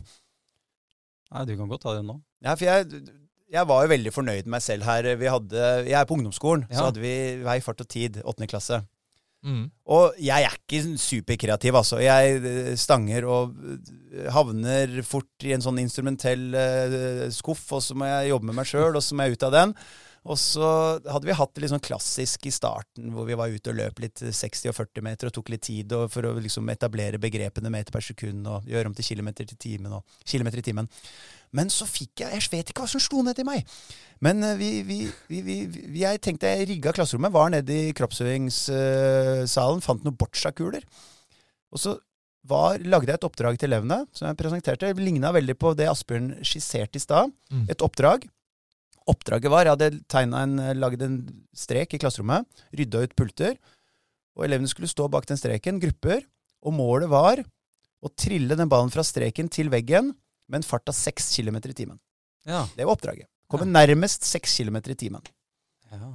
Nei, 1.34 1.44
du 1.50 1.52
kan 1.60 1.68
godt 1.68 1.84
ta 1.84 1.98
det 1.98 2.06
nå. 2.08 2.16
Ja, 2.46 2.54
for 2.56 2.64
jeg, 2.70 3.02
jeg 3.52 3.68
var 3.68 3.84
jo 3.84 3.92
veldig 3.92 4.14
fornøyd 4.16 4.46
med 4.48 4.54
meg 4.56 4.64
selv 4.64 4.88
her. 4.88 5.10
Vi 5.20 5.28
hadde, 5.34 5.66
jeg 5.90 5.98
er 6.00 6.08
på 6.08 6.16
ungdomsskolen, 6.16 6.64
Ja. 6.70 6.78
så 6.78 6.86
hadde 6.88 7.04
vi 7.04 7.12
Vei, 7.44 7.58
fart 7.66 7.84
og 7.84 7.92
tid, 7.92 8.22
åttende 8.24 8.48
klasse. 8.54 8.80
Mm. 9.44 9.66
Og 9.92 10.16
jeg 10.24 10.48
er 10.48 10.56
ikke 10.56 10.96
superkreativ, 11.04 11.76
altså. 11.76 12.00
Jeg 12.00 12.40
eh, 12.40 12.72
stanger 12.80 13.28
og 13.28 13.52
havner 14.32 14.96
fort 15.04 15.44
i 15.44 15.52
en 15.58 15.66
sånn 15.66 15.84
instrumentell 15.84 16.56
skuff, 17.36 17.66
og 17.76 17.84
så 17.84 18.00
må 18.00 18.08
jeg 18.08 18.32
jobbe 18.32 18.48
med 18.48 18.62
meg 18.62 18.72
sjøl, 18.72 18.94
og 18.96 19.04
så 19.04 19.20
må 19.20 19.28
jeg 19.28 19.36
ut 19.36 19.48
av 19.50 19.56
den. 19.60 19.76
Og 20.24 20.38
så 20.40 20.64
hadde 21.04 21.28
vi 21.28 21.36
hatt 21.36 21.52
det 21.52 21.66
litt 21.66 21.72
sånn 21.74 21.84
klassisk 21.84 22.46
i 22.48 22.54
starten, 22.54 23.10
hvor 23.12 23.26
vi 23.28 23.36
var 23.36 23.52
ute 23.52 23.74
og 23.74 23.76
løp 23.76 24.00
litt 24.00 24.22
60 24.24 24.72
og 24.72 24.78
40 24.78 25.04
meter 25.04 25.28
og 25.28 25.34
tok 25.36 25.52
litt 25.52 25.66
tid 25.68 25.92
for 26.14 26.30
å 26.30 26.32
liksom 26.40 26.70
etablere 26.72 27.20
begrepene 27.20 27.72
meter 27.74 27.92
per 27.92 28.06
sekund 28.06 28.48
og 28.48 28.70
gjøre 28.70 28.88
om 28.88 28.96
til 28.96 29.10
kilometer, 29.10 29.50
til 29.50 29.60
timen 29.60 29.98
og, 30.00 30.16
kilometer 30.24 30.62
i 30.62 30.66
timen. 30.70 30.88
Men 31.54 31.70
så 31.70 31.86
fikk 31.86 32.24
jeg 32.24 32.32
Jeg 32.34 32.50
vet 32.54 32.72
ikke 32.72 32.86
hva 32.86 32.90
som 32.90 33.04
slo 33.04 33.20
ned 33.26 33.36
til 33.38 33.46
meg. 33.46 33.68
Men 34.24 34.40
eh, 34.48 34.56
vi, 34.58 34.70
vi, 34.88 35.00
vi, 35.28 35.58
vi 35.68 36.02
jeg 36.02 36.22
tenkte 36.24 36.48
jeg 36.50 36.70
rigga 36.72 36.96
klasserommet, 36.96 37.36
var 37.36 37.52
nede 37.52 37.74
i 37.90 37.94
kroppsøvingssalen, 37.98 39.84
fant 39.84 40.08
noen 40.08 40.18
boccia-kuler. 40.18 40.88
Og 41.74 41.84
så 41.84 41.98
var, 42.48 42.80
lagde 42.80 43.12
jeg 43.12 43.20
et 43.20 43.28
oppdrag 43.28 43.60
til 43.60 43.70
elevene 43.72 44.04
som 44.16 44.28
jeg 44.30 44.40
presenterte. 44.40 44.88
Det 44.88 45.04
ligna 45.04 45.32
veldig 45.36 45.56
på 45.60 45.74
det 45.78 45.92
Asbjørn 45.92 46.40
skisserte 46.48 47.00
i 47.00 47.04
stad. 47.04 47.32
Mm. 47.52 47.68
Et 47.72 47.86
oppdrag. 47.86 48.28
Oppdraget 49.10 49.52
var 49.52 49.66
Jeg 49.68 49.76
hadde 49.76 50.34
en, 50.40 50.56
lagd 50.80 51.02
en 51.04 51.18
strek 51.56 51.94
i 51.94 52.00
klasserommet, 52.00 52.46
rydda 52.78 53.04
ut 53.04 53.16
pulter, 53.20 53.58
og 54.38 54.46
elevene 54.48 54.70
skulle 54.72 54.88
stå 54.90 55.10
bak 55.12 55.26
den 55.30 55.38
streken, 55.38 55.80
grupper, 55.84 56.24
og 56.64 56.74
målet 56.74 57.10
var 57.12 57.42
å 58.04 58.10
trille 58.18 58.56
den 58.58 58.70
ballen 58.72 58.92
fra 58.94 59.04
streken 59.06 59.50
til 59.52 59.70
veggen 59.70 60.14
med 60.50 60.62
en 60.62 60.68
fart 60.68 60.88
av 60.90 60.96
6 60.98 61.30
km 61.36 61.58
i 61.70 61.76
timen. 61.76 62.00
Ja. 62.48 62.66
Det 62.76 62.86
var 62.88 62.96
oppdraget. 62.98 63.28
Komme 63.52 63.68
Ja. 63.68 63.86
nærmest 63.86 64.24
6 64.26 64.58
km 64.58 64.78
i 64.90 64.96
timen. 64.96 65.22
ja. 65.92 66.14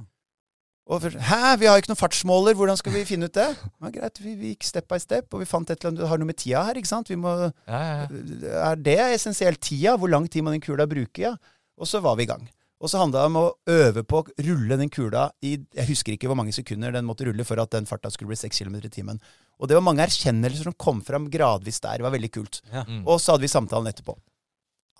Og 0.89 1.03
først, 1.03 1.17
Hæ, 1.21 1.55
vi 1.61 1.65
har 1.69 1.75
jo 1.77 1.81
ikke 1.83 1.91
noen 1.91 2.01
fartsmåler, 2.01 2.55
hvordan 2.57 2.75
skal 2.77 2.91
vi 2.91 3.05
finne 3.05 3.25
ut 3.29 3.33
det? 3.37 3.45
Ja, 3.79 3.89
greit, 3.93 4.17
vi, 4.23 4.33
vi 4.35 4.55
gikk 4.55 4.63
step 4.65 4.87
by 4.89 4.97
step, 4.97 5.27
og 5.33 5.39
vi 5.43 5.45
fant 5.45 5.69
et 5.69 5.77
eller 5.77 5.91
annet 5.91 5.99
Det 6.01 6.07
har 6.09 6.17
noe 6.17 6.25
med 6.25 6.37
tida 6.41 6.63
her, 6.65 6.73
ikke 6.81 6.89
sant? 6.89 7.07
Vi 7.13 7.15
må, 7.15 7.29
Ja, 7.69 7.79
ja, 7.79 8.07
ja. 8.09 8.63
er 8.71 8.75
det 8.75 8.95
essensielt 9.13 9.61
tida? 9.61 9.93
Hvor 10.01 10.09
lang 10.09 10.25
tid 10.27 10.41
må 10.41 10.49
den 10.49 10.61
kula 10.65 10.87
bruke? 10.89 11.21
Ja? 11.21 11.35
Og 11.77 11.85
så 11.85 12.01
var 12.01 12.15
vi 12.17 12.23
i 12.25 12.25
gang. 12.31 12.49
Og 12.79 12.87
så 12.87 13.01
handla 13.01 13.25
det 13.25 13.29
om 13.31 13.37
å 13.41 13.47
øve 13.73 14.05
på 14.07 14.21
å 14.21 14.45
rulle 14.45 14.77
den 14.79 14.91
kula 14.93 15.25
i 15.43 15.57
Jeg 15.75 15.89
husker 15.89 16.15
ikke 16.15 16.29
hvor 16.31 16.39
mange 16.39 16.55
sekunder 16.55 16.93
den 16.95 17.07
måtte 17.07 17.27
rulle 17.27 17.43
for 17.47 17.59
at 17.59 17.73
den 17.75 17.89
farta 17.89 18.11
skulle 18.13 18.31
bli 18.31 18.39
6 18.39 18.61
km 18.63 18.77
i 18.79 18.93
timen. 18.93 19.19
Og 19.59 19.67
det 19.67 19.75
var 19.75 19.83
mange 19.83 20.05
erkjennelser 20.05 20.69
som 20.69 20.77
kom 20.79 21.01
fram 21.03 21.27
gradvis 21.31 21.81
der. 21.83 21.99
Det 21.99 22.07
var 22.07 22.15
veldig 22.15 22.31
kult. 22.31 22.61
Ja. 22.71 22.85
Mm. 22.87 23.03
Og 23.03 23.19
så 23.19 23.35
hadde 23.35 23.43
vi 23.43 23.51
samtalen 23.51 23.91
etterpå. 23.91 24.15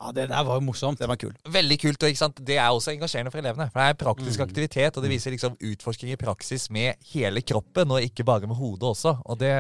Ja, 0.02 0.12
det 0.16 0.30
der 0.32 0.44
var 0.48 0.56
jo 0.60 0.64
morsomt. 0.66 1.00
Det 1.00 1.08
var 1.10 1.18
kult. 1.20 1.36
Veldig 1.52 1.78
kult, 1.82 2.04
og 2.04 2.10
ikke 2.10 2.22
sant? 2.24 2.40
det 2.46 2.58
er 2.58 2.70
også 2.72 2.94
engasjerende 2.94 3.32
for 3.34 3.40
elevene. 3.42 3.70
For 3.74 3.80
det 3.82 3.90
er 3.90 4.00
praktisk 4.06 4.40
Mm. 4.40 4.46
aktivitet, 4.48 4.98
og 4.98 5.04
det 5.04 5.12
viser 5.12 5.32
liksom 5.36 5.58
utforsking 5.60 6.12
i 6.14 6.16
praksis 6.16 6.70
med 6.72 6.96
hele 7.14 7.42
kroppen, 7.42 7.92
og 7.92 8.02
ikke 8.02 8.24
bare 8.24 8.48
med 8.48 8.56
hodet 8.56 8.84
også. 8.94 9.18
Og 9.26 9.38
det, 9.40 9.52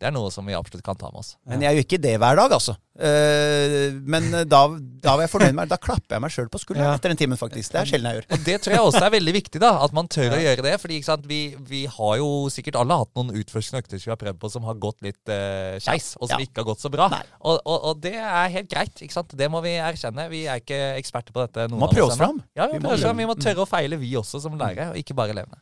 det 0.00 0.06
er 0.08 0.10
noe 0.12 0.30
som 0.34 0.44
vi 0.46 0.54
absolutt 0.58 0.84
kan 0.84 0.96
ta 0.98 1.10
med 1.12 1.20
oss. 1.22 1.36
Men 1.46 1.62
jeg 1.62 1.76
gjør 1.78 1.86
ikke 1.86 2.02
det 2.02 2.16
hver 2.18 2.36
dag, 2.42 2.50
altså. 2.58 2.74
Eh, 2.98 3.92
men 4.10 4.24
da, 4.50 4.60
da 5.04 5.12
var 5.14 5.22
jeg 5.22 5.30
fornøyd 5.30 5.54
med. 5.54 5.70
Da 5.70 5.78
klapper 5.78 6.16
jeg 6.16 6.22
meg 6.24 6.32
sjøl 6.34 6.48
på 6.50 6.58
skulderen 6.58 6.88
Ja. 6.90 6.96
etter 6.98 7.12
den 7.12 7.20
timen, 7.20 7.38
faktisk. 7.38 7.70
Det 7.74 7.80
er 7.82 7.90
sjelden 7.92 8.10
jeg 8.10 8.18
gjør. 8.20 8.26
Og 8.34 8.44
det 8.48 8.56
tror 8.64 8.74
jeg 8.74 8.84
også 8.88 9.04
er 9.06 9.12
veldig 9.14 9.34
viktig, 9.38 9.60
da, 9.62 9.70
at 9.84 9.94
man 9.96 10.08
tør 10.10 10.34
å 10.34 10.40
gjøre 10.42 10.64
det. 10.66 10.74
fordi 10.82 10.98
ikke 10.98 11.10
sant, 11.12 11.26
vi, 11.30 11.40
vi 11.68 11.84
har 11.86 12.16
jo 12.18 12.30
sikkert 12.50 12.78
alle 12.80 12.98
hatt 12.98 13.12
noen 13.14 13.30
utforskende 13.38 13.82
økter 13.84 14.02
vi 14.02 14.10
har 14.10 14.18
prøvd 14.20 14.38
på 14.42 14.50
som 14.50 14.66
har 14.66 14.74
gått 14.82 15.02
litt 15.04 15.30
uh, 15.30 15.78
skeis, 15.82 16.16
og 16.18 16.28
som 16.30 16.40
Ja. 16.40 16.46
ikke 16.46 16.62
har 16.62 16.68
gått 16.72 16.80
så 16.82 16.90
bra. 16.90 17.06
Og, 17.42 17.60
og, 17.64 17.78
og 17.92 18.00
det 18.02 18.14
er 18.18 18.48
helt 18.56 18.70
greit. 18.70 18.94
ikke 19.04 19.14
sant? 19.14 19.34
Det 19.38 19.48
må 19.50 19.62
vi 19.62 19.67
erkjenne. 19.76 20.26
Vi 20.32 20.42
er 20.48 20.62
ikke 20.62 20.80
eksperter 20.98 21.34
på 21.34 21.44
dette. 21.44 21.68
noen 21.70 21.82
Må 21.82 21.90
prøve 21.92 22.08
oss 22.10 22.18
fram. 22.20 22.40
Ja, 22.56 22.66
vi 22.66 22.78
Vi 22.78 22.82
må, 22.84 22.90
må 22.90 22.96
oss 22.96 23.04
fram. 23.06 23.20
vi 23.20 23.28
må 23.28 23.36
tørre 23.38 23.64
å 23.64 23.68
feile, 23.68 24.00
vi 24.00 24.14
også, 24.18 24.40
som 24.42 24.56
lærere, 24.58 24.90
og 24.92 25.00
ikke 25.00 25.16
bare 25.18 25.36
elevene. 25.36 25.60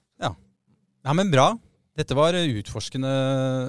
Ja, 1.07 1.13
men 1.15 1.31
bra. 1.31 1.53
Dette 1.97 2.17
var 2.19 2.35
utforskende 2.35 3.11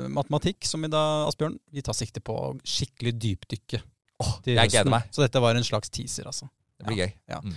matematikk, 0.10 0.66
som 0.68 0.82
i 0.84 0.90
dag, 0.92 1.28
Asbjørn. 1.30 1.60
Vi 1.72 1.84
tar 1.86 1.96
sikte 1.96 2.24
på 2.26 2.36
skikkelig 2.66 3.14
dypdykke 3.22 3.84
Oh, 4.18 4.38
jeg 4.50 4.72
gleder 4.72 4.90
meg. 4.90 5.10
Så 5.14 5.22
dette 5.22 5.42
var 5.42 5.58
en 5.58 5.66
slags 5.66 5.92
teaser, 5.94 6.26
altså. 6.26 6.48
Det 6.78 6.86
blir 6.86 7.00
gøy. 7.04 7.12
Ja. 7.30 7.38
Mm. 7.42 7.54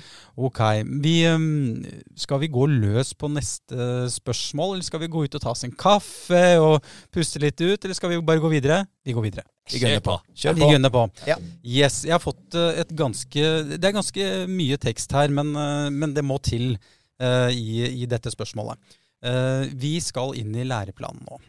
Ok. 0.49 0.61
Vi, 1.05 1.15
um, 1.29 1.81
skal 2.17 2.41
vi 2.41 2.49
gå 2.53 2.67
løs 2.69 3.13
på 3.17 3.29
neste 3.33 4.09
spørsmål, 4.13 4.75
eller 4.77 4.87
skal 4.87 5.03
vi 5.03 5.11
gå 5.13 5.25
ut 5.27 5.37
og 5.37 5.43
ta 5.45 5.53
oss 5.53 5.65
en 5.65 5.75
kaffe 5.77 6.43
og 6.61 6.85
puste 7.13 7.41
litt 7.43 7.61
ut, 7.61 7.81
eller 7.85 7.97
skal 7.97 8.13
vi 8.15 8.21
bare 8.25 8.41
gå 8.45 8.53
videre? 8.53 8.83
Vi 9.05 9.17
går 9.17 9.27
videre. 9.29 9.45
Vi 9.73 10.01
på. 10.05 10.17
Kjør 10.35 10.57
Vi 10.57 10.65
på. 10.65 10.71
gønner 10.75 10.93
på. 10.95 11.05
Ja. 11.29 11.37
Yes, 11.65 12.03
jeg 12.07 12.15
har 12.17 12.23
fått 12.23 12.57
eh, 12.59 12.81
et 12.83 12.91
ganske 12.97 13.45
Det 13.71 13.85
er 13.85 13.97
ganske 13.97 14.27
mye 14.51 14.79
tekst 14.81 15.13
her, 15.17 15.33
men, 15.35 15.55
eh, 15.55 15.87
men 15.95 16.15
det 16.17 16.25
må 16.27 16.39
til 16.43 16.75
uh, 16.75 17.51
i, 17.53 18.03
i 18.03 18.09
dette 18.11 18.33
spørsmålet. 18.33 18.81
Uh, 19.21 19.69
vi 19.77 19.99
skal 20.01 20.35
inn 20.41 20.55
i 20.57 20.67
læreplanen 20.67 21.25
nå. 21.29 21.41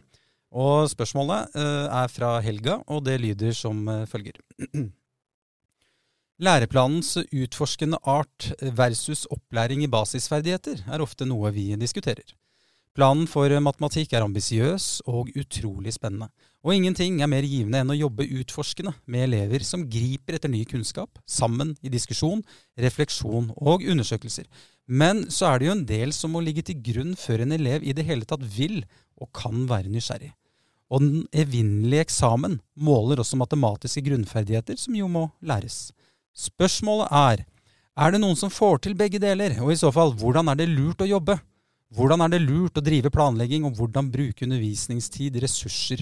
Og 0.52 0.90
spørsmålet 0.92 1.54
uh, 1.56 1.86
er 2.02 2.10
fra 2.12 2.34
Helga, 2.44 2.82
og 2.92 3.06
det 3.08 3.18
lyder 3.22 3.56
som 3.56 3.88
følger. 4.10 4.36
Læreplanens 6.42 7.16
utforskende 7.22 8.00
art 8.08 8.50
versus 8.74 9.26
opplæring 9.30 9.84
i 9.84 9.90
basisferdigheter 9.90 10.80
er 10.90 11.04
ofte 11.04 11.28
noe 11.28 11.52
vi 11.54 11.68
diskuterer. 11.78 12.34
Planen 12.92 13.28
for 13.30 13.52
matematikk 13.62 14.12
er 14.12 14.24
ambisiøs 14.26 15.04
og 15.08 15.30
utrolig 15.38 15.94
spennende. 15.94 16.28
Og 16.62 16.76
ingenting 16.76 17.18
er 17.18 17.30
mer 17.30 17.42
givende 17.42 17.80
enn 17.82 17.90
å 17.90 17.96
jobbe 17.98 18.28
utforskende 18.38 18.92
med 19.10 19.24
elever 19.26 19.64
som 19.66 19.82
griper 19.90 20.36
etter 20.36 20.50
ny 20.50 20.62
kunnskap, 20.70 21.18
sammen 21.26 21.72
i 21.82 21.90
diskusjon, 21.90 22.44
refleksjon 22.78 23.50
og 23.58 23.82
undersøkelser. 23.82 24.46
Men 24.86 25.24
så 25.30 25.48
er 25.48 25.58
det 25.58 25.66
jo 25.66 25.74
en 25.74 25.88
del 25.88 26.14
som 26.14 26.34
må 26.34 26.42
ligge 26.44 26.62
til 26.68 26.78
grunn 26.78 27.16
før 27.18 27.42
en 27.42 27.56
elev 27.58 27.82
i 27.82 27.94
det 27.96 28.06
hele 28.06 28.28
tatt 28.28 28.44
vil 28.46 28.84
og 29.18 29.32
kan 29.34 29.66
være 29.70 29.90
nysgjerrig. 29.90 30.30
Og 30.92 31.02
den 31.02 31.22
evinnelige 31.34 32.06
eksamen 32.06 32.58
måler 32.76 33.22
også 33.22 33.38
matematiske 33.40 34.04
grunnferdigheter 34.06 34.78
som 34.78 34.94
jo 34.94 35.08
må 35.10 35.28
læres. 35.42 35.88
Spørsmålet 36.36 37.10
er 37.10 37.46
er 37.92 38.12
det 38.12 38.22
noen 38.22 38.38
som 38.38 38.52
får 38.52 38.86
til 38.86 38.94
begge 38.96 39.18
deler, 39.20 39.58
og 39.60 39.72
i 39.72 39.76
så 39.76 39.90
fall 39.92 40.14
hvordan 40.16 40.48
er 40.48 40.62
det 40.62 40.70
lurt 40.70 41.02
å 41.04 41.08
jobbe? 41.08 41.36
Hvordan 41.92 42.22
er 42.24 42.30
det 42.32 42.40
lurt 42.40 42.78
å 42.80 42.84
drive 42.84 43.10
planlegging, 43.12 43.66
og 43.68 43.76
hvordan 43.76 44.08
bruke 44.12 44.46
undervisningstid, 44.46 45.36
ressurser 45.42 46.00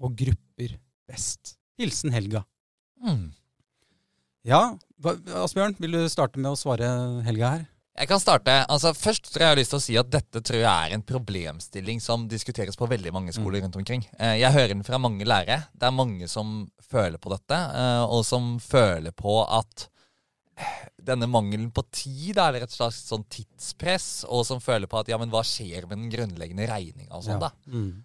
og 0.00 0.16
grupper 0.18 0.78
best? 1.10 1.56
Hilsen 1.80 2.12
Helga. 2.14 2.44
Mm. 3.04 3.30
Ja, 4.48 4.62
Asbjørn, 5.00 5.76
vil 5.80 5.96
du 5.96 6.08
starte 6.12 6.40
med 6.40 6.52
å 6.52 6.58
svare 6.58 6.88
Helga 7.26 7.54
her? 7.56 7.68
Jeg 8.00 8.08
kan 8.08 8.20
starte. 8.22 8.52
Altså 8.72 8.94
Først 8.96 9.26
tror 9.28 9.42
jeg 9.42 9.46
jeg 9.48 9.52
har 9.52 9.58
lyst 9.58 9.72
til 9.74 9.80
å 9.80 9.84
si 9.84 9.96
at 10.00 10.10
dette 10.12 10.40
tror 10.46 10.60
jeg 10.62 10.68
er 10.88 10.94
en 10.96 11.04
problemstilling 11.04 12.00
som 12.00 12.26
diskuteres 12.30 12.78
på 12.78 12.88
veldig 12.88 13.12
mange 13.12 13.34
skoler 13.36 13.60
rundt 13.64 13.76
omkring. 13.76 14.06
Eh, 14.16 14.38
Jeg 14.40 14.54
hører 14.54 14.72
den 14.72 14.84
fra 14.86 15.00
mange 15.02 15.26
lærere. 15.28 15.66
Det 15.74 15.88
er 15.88 15.96
mange 15.96 16.28
som 16.30 16.70
føler 16.90 17.20
på 17.20 17.32
dette, 17.34 17.56
eh, 17.56 18.04
og 18.06 18.24
som 18.24 18.54
føler 18.62 19.12
på 19.12 19.34
at 19.44 19.88
eh, 20.56 20.78
denne 21.10 21.28
mangelen 21.28 21.68
på 21.76 21.84
tid, 21.92 22.38
eller 22.38 22.64
et 22.64 22.72
slags 22.72 23.02
sånn 23.10 23.26
tidspress, 23.28 24.24
og 24.28 24.46
som 24.48 24.64
føler 24.64 24.88
på 24.88 25.02
at 25.02 25.10
ja, 25.12 25.18
men 25.20 25.32
hva 25.32 25.42
skjer 25.44 25.84
med 25.90 25.98
den 25.98 26.10
grunnleggende 26.14 26.70
regninga 26.70 27.12
og 27.18 27.26
sånn, 27.26 27.42
da. 27.42 27.52
Mm. 27.68 28.04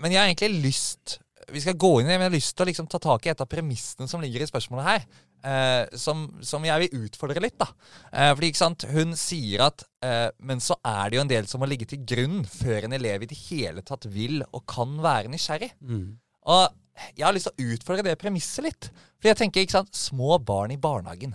Men 0.00 0.12
jeg 0.12 0.20
har 0.22 0.30
egentlig 0.30 0.64
lyst 0.70 1.18
Vi 1.52 1.60
skal 1.60 1.76
gå 1.76 1.90
inn 2.00 2.08
i 2.08 2.14
men 2.14 2.24
jeg 2.24 2.30
har 2.30 2.36
lyst 2.36 2.54
til 2.56 2.64
å 2.64 2.68
liksom 2.70 2.88
ta 2.90 3.00
tak 3.02 3.26
i 3.26 3.32
et 3.32 3.40
av 3.42 3.48
premissene 3.50 4.08
som 4.10 4.22
ligger 4.22 4.44
i 4.44 4.48
spørsmålet 4.48 4.86
her. 4.86 5.06
Eh, 5.44 5.96
som, 6.00 6.24
som 6.40 6.64
jeg 6.64 6.86
vil 6.86 7.04
utfordre 7.04 7.42
litt. 7.44 7.58
da. 7.60 7.68
Eh, 8.12 8.30
fordi 8.32 8.48
ikke 8.52 8.62
sant, 8.62 8.86
Hun 8.88 9.12
sier 9.18 9.66
at 9.66 9.84
eh, 10.04 10.30
men 10.40 10.62
så 10.64 10.78
er 10.80 11.10
det 11.10 11.18
jo 11.18 11.24
en 11.24 11.32
del 11.34 11.48
som 11.50 11.60
må 11.60 11.68
ligge 11.68 11.88
til 11.90 12.00
grunn 12.06 12.40
før 12.48 12.86
en 12.86 12.96
elev 12.96 13.26
i 13.26 13.30
det 13.30 13.40
hele 13.50 13.84
tatt 13.84 14.08
vil 14.08 14.40
og 14.46 14.64
kan 14.70 14.96
være 15.04 15.32
nysgjerrig. 15.32 15.74
Mm. 15.84 16.14
Og 16.48 16.64
jeg 17.12 17.26
har 17.26 17.34
lyst 17.36 17.50
til 17.50 17.56
å 17.58 17.74
utfordre 17.74 18.06
det 18.06 18.18
premisset 18.20 18.64
litt. 18.64 18.90
Fordi 19.18 19.32
jeg 19.34 19.42
tenker, 19.42 19.66
ikke 19.66 19.80
sant, 19.80 19.96
Små 19.98 20.38
barn 20.38 20.72
i 20.72 20.80
barnehagen. 20.80 21.34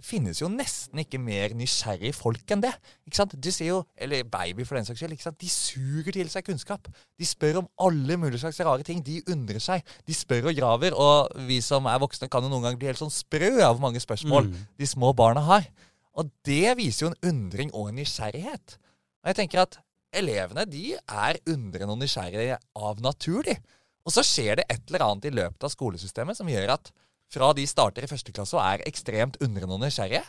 Det 0.00 0.06
finnes 0.08 0.38
jo 0.40 0.48
nesten 0.48 0.96
ikke 1.02 1.18
mer 1.20 1.52
nysgjerrige 1.58 2.14
folk 2.16 2.52
enn 2.54 2.62
det. 2.64 2.70
Ikke 3.04 3.18
sant? 3.18 3.34
Du 3.36 3.50
ser 3.52 3.66
jo, 3.68 3.80
Eller 4.00 4.22
baby, 4.24 4.64
for 4.64 4.78
den 4.78 4.86
saks 4.88 4.96
skyld. 5.02 5.12
ikke 5.12 5.26
sant? 5.26 5.36
De 5.42 5.48
suger 5.52 6.14
til 6.16 6.30
seg 6.32 6.46
kunnskap. 6.46 6.88
De 7.20 7.26
spør 7.28 7.58
om 7.60 7.68
alle 7.84 8.16
mulige 8.16 8.40
slags 8.40 8.60
rare 8.64 8.82
ting. 8.86 9.02
De 9.04 9.18
undrer 9.28 9.60
seg. 9.60 9.84
De 10.08 10.16
spør 10.16 10.48
og 10.48 10.56
graver. 10.56 10.96
Og 10.96 11.28
vi 11.46 11.60
som 11.60 11.84
er 11.84 12.00
voksne, 12.00 12.30
kan 12.32 12.42
jo 12.42 12.48
noen 12.48 12.64
ganger 12.64 12.80
bli 12.80 12.88
helt 12.88 13.02
sånn 13.02 13.12
sprø 13.12 13.50
av 13.60 13.74
hvor 13.76 13.84
mange 13.90 14.00
spørsmål 14.00 14.48
Mm. 14.48 14.56
de 14.80 14.86
små 14.88 15.12
barna 15.14 15.40
har. 15.44 15.68
Og 16.16 16.30
det 16.48 16.76
viser 16.80 17.06
jo 17.06 17.12
en 17.12 17.28
undring 17.34 17.70
og 17.74 17.90
en 17.90 17.96
nysgjerrighet. 18.00 18.78
Og 19.22 19.26
jeg 19.34 19.36
tenker 19.36 19.60
at 19.62 19.76
elevene 20.16 20.64
de 20.66 20.94
er 20.96 21.36
undrende 21.46 21.92
og 21.92 22.00
nysgjerrige 22.00 22.56
av 22.74 23.00
natur, 23.04 23.42
de. 23.44 23.58
Og 24.06 24.12
så 24.16 24.24
skjer 24.24 24.56
det 24.56 24.64
et 24.70 24.80
eller 24.88 25.04
annet 25.04 25.28
i 25.28 25.30
løpet 25.36 25.62
av 25.62 25.70
skolesystemet 25.70 26.36
som 26.40 26.48
gjør 26.48 26.72
at 26.78 26.90
fra 27.30 27.52
de 27.56 27.66
starter 27.68 28.06
i 28.06 28.10
første 28.10 28.34
klasse 28.34 28.56
og 28.58 28.64
er 28.64 28.86
ekstremt 28.88 29.38
undrende 29.44 29.76
og 29.76 29.84
nysgjerrige, 29.84 30.24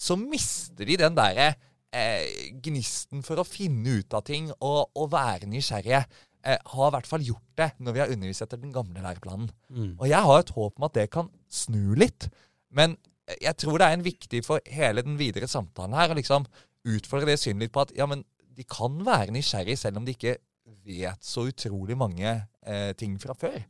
så 0.00 0.16
mister 0.16 0.88
de 0.88 0.96
den 1.00 1.16
derre 1.18 1.52
eh, 1.92 2.50
gnisten 2.64 3.24
for 3.26 3.40
å 3.40 3.46
finne 3.46 4.00
ut 4.00 4.16
av 4.16 4.24
ting 4.26 4.48
og, 4.56 4.88
og 4.96 5.10
være 5.12 5.50
nysgjerrige. 5.50 6.02
Eh, 6.40 6.56
har 6.72 6.88
i 6.88 6.94
hvert 6.94 7.08
fall 7.10 7.26
gjort 7.26 7.60
det 7.60 7.68
når 7.84 7.96
vi 7.96 8.00
har 8.00 8.14
undervist 8.14 8.46
etter 8.46 8.60
den 8.62 8.72
gamle 8.72 9.04
læreplanen. 9.04 9.50
Mm. 9.68 9.92
Og 9.98 10.06
jeg 10.08 10.28
har 10.30 10.40
et 10.40 10.54
håp 10.56 10.80
om 10.80 10.88
at 10.88 10.96
det 10.96 11.10
kan 11.12 11.28
snu 11.52 11.92
litt. 12.00 12.30
Men 12.72 12.96
jeg 13.38 13.56
tror 13.60 13.78
det 13.78 13.90
er 13.90 13.98
en 13.98 14.06
viktig 14.06 14.40
for 14.46 14.64
hele 14.72 15.04
den 15.04 15.18
videre 15.20 15.48
samtalen 15.50 15.98
her 15.98 16.14
å 16.14 16.18
liksom 16.18 16.48
utfordre 16.88 17.34
det 17.34 17.40
synet 17.42 17.66
litt 17.66 17.74
på 17.74 17.84
at 17.84 17.92
ja, 17.96 18.06
men 18.08 18.24
de 18.56 18.64
kan 18.64 18.96
være 19.04 19.34
nysgjerrige 19.34 19.82
selv 19.82 20.00
om 20.00 20.06
de 20.06 20.16
ikke 20.16 20.38
vet 20.86 21.24
så 21.24 21.44
utrolig 21.50 21.96
mange 21.98 22.32
eh, 22.32 22.90
ting 22.98 23.18
fra 23.20 23.36
før. 23.36 23.60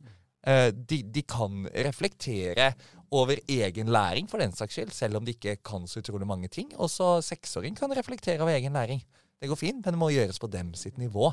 Eh, 0.47 0.71
de, 0.73 1.03
de 1.03 1.21
kan 1.21 1.67
reflektere 1.75 2.71
over 3.11 3.35
egen 3.51 3.87
læring, 3.91 4.29
for 4.31 4.39
den 4.41 4.53
saks 4.55 4.73
skyld, 4.73 4.91
selv 4.95 5.17
om 5.19 5.25
de 5.25 5.33
ikke 5.35 5.57
kan 5.67 5.83
så 5.87 5.99
utrolig 5.99 6.27
mange 6.27 6.47
ting. 6.47 6.71
Også 6.79 7.19
seksåring 7.27 7.75
kan 7.77 7.91
reflektere 7.93 8.39
over 8.41 8.53
egen 8.55 8.73
læring. 8.73 9.01
Det 9.41 9.49
går 9.49 9.55
fint, 9.59 9.81
men 9.85 9.93
det 9.93 9.99
må 9.99 10.09
gjøres 10.13 10.39
på 10.39 10.47
dem 10.51 10.73
sitt 10.73 10.97
nivå. 10.97 11.31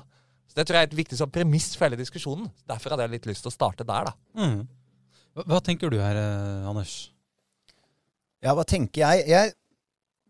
Så 0.48 0.54
Det 0.56 0.66
tror 0.66 0.76
jeg 0.78 0.82
er 0.82 0.90
et 0.90 0.96
viktig 0.96 1.18
sånn 1.20 1.30
premiss 1.30 1.76
for 1.76 1.86
hele 1.88 1.96
diskusjonen. 2.00 2.48
Derfor 2.68 2.90
hadde 2.90 3.04
jeg 3.06 3.10
litt 3.18 3.26
lyst 3.30 3.42
til 3.44 3.50
å 3.52 3.54
starte 3.54 3.84
der, 3.86 4.08
da. 4.08 4.12
Mm. 4.34 4.66
Hva, 5.36 5.44
hva 5.44 5.60
tenker 5.62 5.90
du 5.92 5.98
her, 6.00 6.16
eh, 6.16 6.68
Anders? 6.68 7.10
Ja, 8.42 8.54
hva 8.54 8.64
tenker 8.64 9.02
jeg? 9.04 9.26
Jeg 9.28 9.52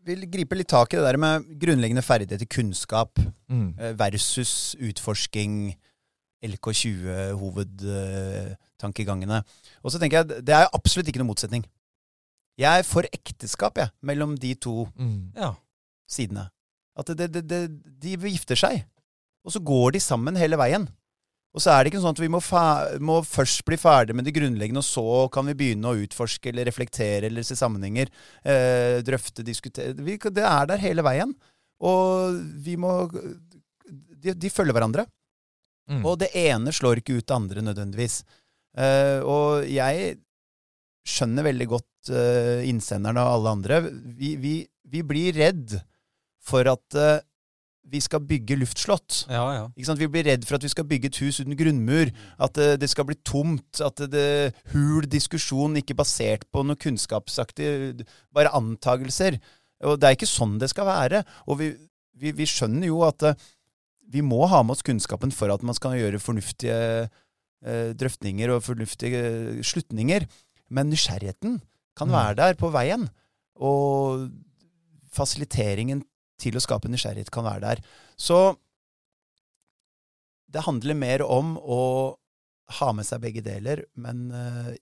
vil 0.08 0.26
gripe 0.30 0.56
litt 0.56 0.68
tak 0.68 0.92
i 0.92 0.96
det 0.98 1.04
der 1.04 1.18
med 1.20 1.44
grunnleggende 1.60 2.02
ferdigheter, 2.04 2.46
kunnskap, 2.46 3.18
Mm. 3.48 3.74
eh, 3.78 3.92
versus 3.96 4.74
utforsking, 4.80 5.74
LK20-hovedtankegangene. 8.78 9.42
Og 9.84 9.92
så 9.92 9.98
tenker 10.00 10.20
jeg 10.22 10.44
det 10.46 10.54
er 10.54 10.68
absolutt 10.74 11.08
ikke 11.10 11.20
noen 11.22 11.32
motsetning. 11.32 11.64
Jeg 12.58 12.80
er 12.80 12.86
for 12.86 13.06
ekteskap, 13.14 13.76
jeg, 13.78 13.90
mellom 14.02 14.36
de 14.38 14.54
to 14.54 14.86
Mm. 14.98 15.32
Ja. 15.36 15.54
sidene. 16.08 16.48
At 16.98 17.06
det, 17.14 17.30
det, 17.32 17.46
det, 17.46 17.68
de 18.02 18.16
gifter 18.16 18.56
seg, 18.56 18.84
og 19.44 19.52
så 19.52 19.60
går 19.62 19.92
de 19.92 20.00
sammen 20.00 20.34
hele 20.36 20.56
veien. 20.58 20.88
Og 21.54 21.62
så 21.62 21.70
er 21.72 21.84
det 21.84 21.92
ikke 21.92 22.00
sånn 22.02 22.12
at 22.16 22.20
vi 22.20 22.28
må, 22.28 22.40
må 23.00 23.22
først 23.24 23.64
bli 23.64 23.76
ferdig 23.76 24.14
med 24.14 24.24
det 24.26 24.34
grunnleggende, 24.34 24.78
og 24.82 24.84
så 24.84 25.28
kan 25.32 25.46
vi 25.46 25.54
begynne 25.54 25.88
å 25.88 25.96
utforske 26.02 26.50
eller 26.50 26.66
reflektere 26.68 27.26
eller 27.30 27.42
se 27.46 27.54
sammenhenger. 27.56 28.08
Eh, 28.44 28.98
drøfte, 29.06 29.42
diskutere. 29.46 29.94
Vi, 29.94 30.18
det 30.18 30.44
er 30.44 30.66
der 30.66 30.82
hele 30.82 31.02
veien. 31.06 31.32
Og 31.80 32.34
vi 32.58 32.74
må 32.76 33.08
De, 34.18 34.34
de 34.34 34.50
følger 34.50 34.74
hverandre. 34.74 35.06
Mm. 35.88 36.02
Og 36.04 36.18
det 36.18 36.28
ene 36.36 36.72
slår 36.74 36.98
ikke 37.00 37.14
ut 37.20 37.26
det 37.26 37.34
andre 37.36 37.62
nødvendigvis. 37.62 38.24
Eh, 38.76 39.20
og 39.24 39.68
jeg 39.70 40.18
skjønner 41.08 41.46
veldig 41.46 41.68
godt 41.70 42.10
uh, 42.12 42.60
innsenderne 42.68 43.22
og 43.24 43.38
alle 43.38 43.54
andre. 43.56 43.80
Vi, 44.18 44.34
vi, 44.40 44.54
vi 44.84 45.00
blir 45.06 45.32
redd 45.38 45.78
for 46.44 46.68
at 46.68 46.98
uh, 47.00 47.22
vi 47.88 48.02
skal 48.04 48.20
bygge 48.28 48.58
luftslott. 48.60 49.22
Ja, 49.32 49.46
ja. 49.56 49.94
Vi 49.96 50.10
blir 50.12 50.26
redd 50.28 50.44
for 50.44 50.58
at 50.58 50.66
vi 50.66 50.68
skal 50.68 50.84
bygge 50.84 51.08
et 51.08 51.20
hus 51.24 51.38
uten 51.40 51.56
grunnmur. 51.56 52.12
At 52.44 52.60
det 52.60 52.90
skal 52.92 53.06
bli 53.08 53.16
tomt. 53.24 53.80
At 53.80 54.02
det, 54.12 54.52
hul 54.74 55.08
diskusjon, 55.08 55.78
ikke 55.80 55.96
basert 55.96 56.44
på 56.52 56.66
noe 56.68 56.76
kunnskapsaktig, 56.76 58.04
bare 58.36 58.52
antagelser. 58.52 59.38
Og 59.88 59.96
det 59.96 60.10
er 60.10 60.18
ikke 60.18 60.28
sånn 60.28 60.58
det 60.60 60.68
skal 60.74 60.90
være. 60.90 61.22
Og 61.48 61.62
vi, 61.62 61.70
vi, 62.20 62.34
vi 62.36 62.50
skjønner 62.50 62.90
jo 62.90 63.00
at 63.08 63.30
vi 64.12 64.20
må 64.24 64.44
ha 64.52 64.60
med 64.64 64.76
oss 64.76 64.84
kunnskapen 64.84 65.32
for 65.32 65.52
at 65.52 65.64
man 65.64 65.76
skal 65.76 65.96
gjøre 65.96 66.20
fornuftige 66.20 67.08
drøftninger 67.98 68.52
og 68.54 68.64
fornuftige 68.66 69.22
eh, 69.24 69.62
slutninger. 69.66 70.26
Men 70.68 70.90
nysgjerrigheten 70.92 71.58
kan 71.98 72.12
være 72.12 72.36
der 72.38 72.58
på 72.60 72.70
veien. 72.74 73.08
Og 73.58 74.28
fasiliteringen 75.14 76.04
til 76.38 76.58
å 76.58 76.62
skape 76.62 76.90
nysgjerrighet 76.90 77.32
kan 77.34 77.46
være 77.48 77.64
der. 77.64 77.84
Så 78.20 78.54
det 80.48 80.64
handler 80.64 80.96
mer 80.96 81.24
om 81.26 81.56
å 81.58 81.82
ha 82.78 82.90
med 82.92 83.06
seg 83.08 83.22
begge 83.24 83.42
deler, 83.44 83.82
men 83.96 84.28
eh, 84.34 84.74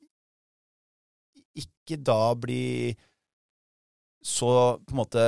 ikke 1.63 1.99
da 2.03 2.35
bli 2.39 2.95
så 4.27 4.51
på 4.83 4.95
en 4.95 4.99
måte 4.99 5.25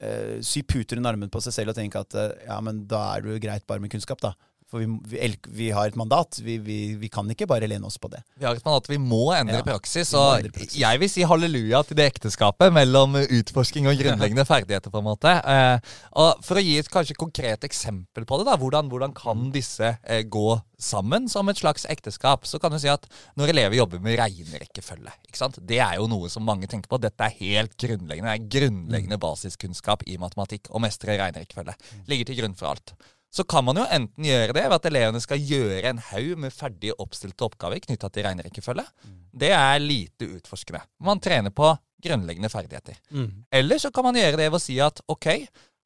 eh, 0.00 0.40
sy 0.44 0.62
puter 0.64 0.96
under 0.98 1.12
armen 1.12 1.32
på 1.32 1.42
seg 1.44 1.54
selv 1.54 1.74
og 1.74 1.78
tenke 1.78 2.00
at 2.00 2.16
eh, 2.16 2.46
ja, 2.48 2.56
men 2.64 2.86
da 2.88 3.02
er 3.12 3.24
det 3.24 3.34
jo 3.34 3.42
greit 3.44 3.66
bare 3.68 3.84
med 3.84 3.92
kunnskap, 3.92 4.22
da. 4.24 4.32
For 4.72 4.80
vi, 4.80 4.86
vi, 5.12 5.28
vi 5.52 5.66
har 5.76 5.90
et 5.90 5.96
mandat. 6.00 6.38
Vi, 6.40 6.54
vi, 6.64 6.76
vi 6.96 7.08
kan 7.12 7.28
ikke 7.28 7.44
bare 7.50 7.68
lene 7.68 7.84
oss 7.84 7.98
på 8.00 8.08
det. 8.08 8.22
Vi 8.40 8.46
har 8.48 8.56
et 8.56 8.64
mandat, 8.64 8.86
vi 8.88 8.96
må 8.96 9.18
endre 9.36 9.58
Ja, 9.60 9.66
praksis. 9.66 10.14
Og 10.16 10.38
endre 10.38 10.48
praksis. 10.54 10.78
jeg 10.80 11.02
vil 11.02 11.10
si 11.12 11.26
halleluja 11.28 11.82
til 11.90 11.98
det 12.00 12.06
ekteskapet 12.14 12.72
mellom 12.72 13.18
utforsking 13.20 13.90
og 13.92 14.00
grunnleggende 14.00 14.46
ferdigheter. 14.52 14.88
på 14.94 15.02
en 15.02 15.08
måte. 15.10 15.34
Eh, 15.44 15.92
og 16.16 16.40
For 16.46 16.56
å 16.56 16.64
gi 16.64 16.78
et 16.80 16.88
kanskje 16.92 17.18
konkret 17.20 17.68
eksempel 17.68 18.24
på 18.24 18.40
det, 18.40 18.48
da, 18.48 18.56
hvordan, 18.56 18.88
hvordan 18.88 19.12
kan 19.16 19.50
disse 19.52 19.92
eh, 20.02 20.24
gå 20.24 20.56
sammen 20.82 21.28
som 21.30 21.46
et 21.52 21.60
slags 21.60 21.84
ekteskap, 21.92 22.48
så 22.48 22.58
kan 22.58 22.72
du 22.74 22.80
si 22.82 22.88
at 22.90 23.04
når 23.38 23.52
elever 23.52 23.76
jobber 23.78 24.00
med 24.02 24.16
regnerekkefølge 24.18 25.12
ikke 25.28 25.38
sant? 25.44 25.60
Det 25.68 25.78
er 25.84 26.00
jo 26.00 26.08
noe 26.10 26.32
som 26.32 26.42
mange 26.48 26.66
tenker 26.70 26.88
på. 26.90 26.98
Dette 27.04 27.28
er 27.28 27.36
helt 27.44 27.76
grunnleggende. 27.78 28.32
Det 28.32 28.40
er 28.40 28.50
grunnleggende 28.56 29.20
basiskunnskap 29.22 30.02
i 30.08 30.16
matematikk. 30.22 30.72
Å 30.72 30.80
mestre 30.82 31.14
regnerekkefølge. 31.20 31.76
Ligger 32.10 32.32
til 32.32 32.40
grunn 32.40 32.56
for 32.58 32.72
alt. 32.72 32.96
Så 33.32 33.44
kan 33.48 33.64
man 33.64 33.78
jo 33.80 33.84
enten 33.88 34.26
gjøre 34.28 34.52
det 34.52 34.62
ved 34.66 34.74
at 34.76 34.86
elevene 34.90 35.20
skal 35.24 35.40
gjøre 35.40 35.88
en 35.88 36.00
haug 36.10 36.34
med 36.42 36.52
ferdig 36.52 36.92
oppstilte 37.00 37.46
oppgaver 37.46 37.80
knytta 37.80 38.10
til 38.12 38.26
regnerekkefølge. 38.26 38.84
Det 39.32 39.48
er 39.56 39.78
lite 39.80 40.28
utforskende. 40.36 40.82
Man 41.00 41.20
trener 41.24 41.50
på 41.56 41.70
grunnleggende 42.02 42.50
ferdigheter. 42.52 42.98
Mm. 43.14 43.44
Eller 43.50 43.78
så 43.80 43.90
kan 43.94 44.04
man 44.04 44.18
gjøre 44.20 44.36
det 44.36 44.50
ved 44.50 44.58
å 44.58 44.60
si 44.60 44.76
at 44.84 45.00
ok, 45.08 45.28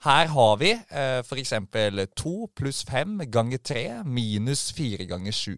her 0.08 0.26
har 0.34 0.56
vi 0.58 0.72
eh, 0.74 1.22
f.eks. 1.22 1.52
2 2.18 2.34
pluss 2.56 2.82
5 2.88 3.22
ganger 3.30 3.58
3 3.62 3.84
minus 4.04 4.66
4 4.76 5.06
ganger 5.08 5.32
7. 5.32 5.54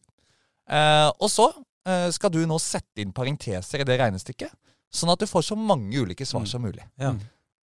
Eh, 0.69 1.09
og 1.09 1.31
så 1.33 1.49
eh, 1.89 2.09
skal 2.13 2.31
du 2.35 2.43
nå 2.47 2.59
sette 2.61 3.01
inn 3.03 3.15
parenteser 3.17 3.81
i 3.81 3.89
det 3.89 3.97
regnestykket, 4.01 4.53
sånn 4.93 5.13
at 5.15 5.21
du 5.25 5.27
får 5.31 5.47
så 5.51 5.57
mange 5.57 5.97
ulike 6.05 6.27
svar 6.29 6.45
Mm. 6.45 6.51
som 6.53 6.63
mulig. 6.69 6.85
Ja. 7.01 7.15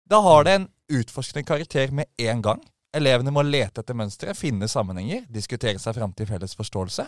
Da 0.10 0.20
har 0.22 0.44
det 0.46 0.54
en 0.60 0.68
utforskende 0.98 1.46
karakter 1.46 1.92
med 1.94 2.10
en 2.18 2.42
gang. 2.42 2.64
Elevene 2.96 3.34
må 3.34 3.44
lete 3.44 3.84
etter 3.84 3.98
mønstre, 3.98 4.34
finne 4.38 4.70
sammenhenger, 4.72 5.26
diskutere 5.32 5.82
seg 5.82 5.98
fram 5.98 6.14
til 6.16 6.30
felles 6.30 6.56
forståelse. 6.56 7.06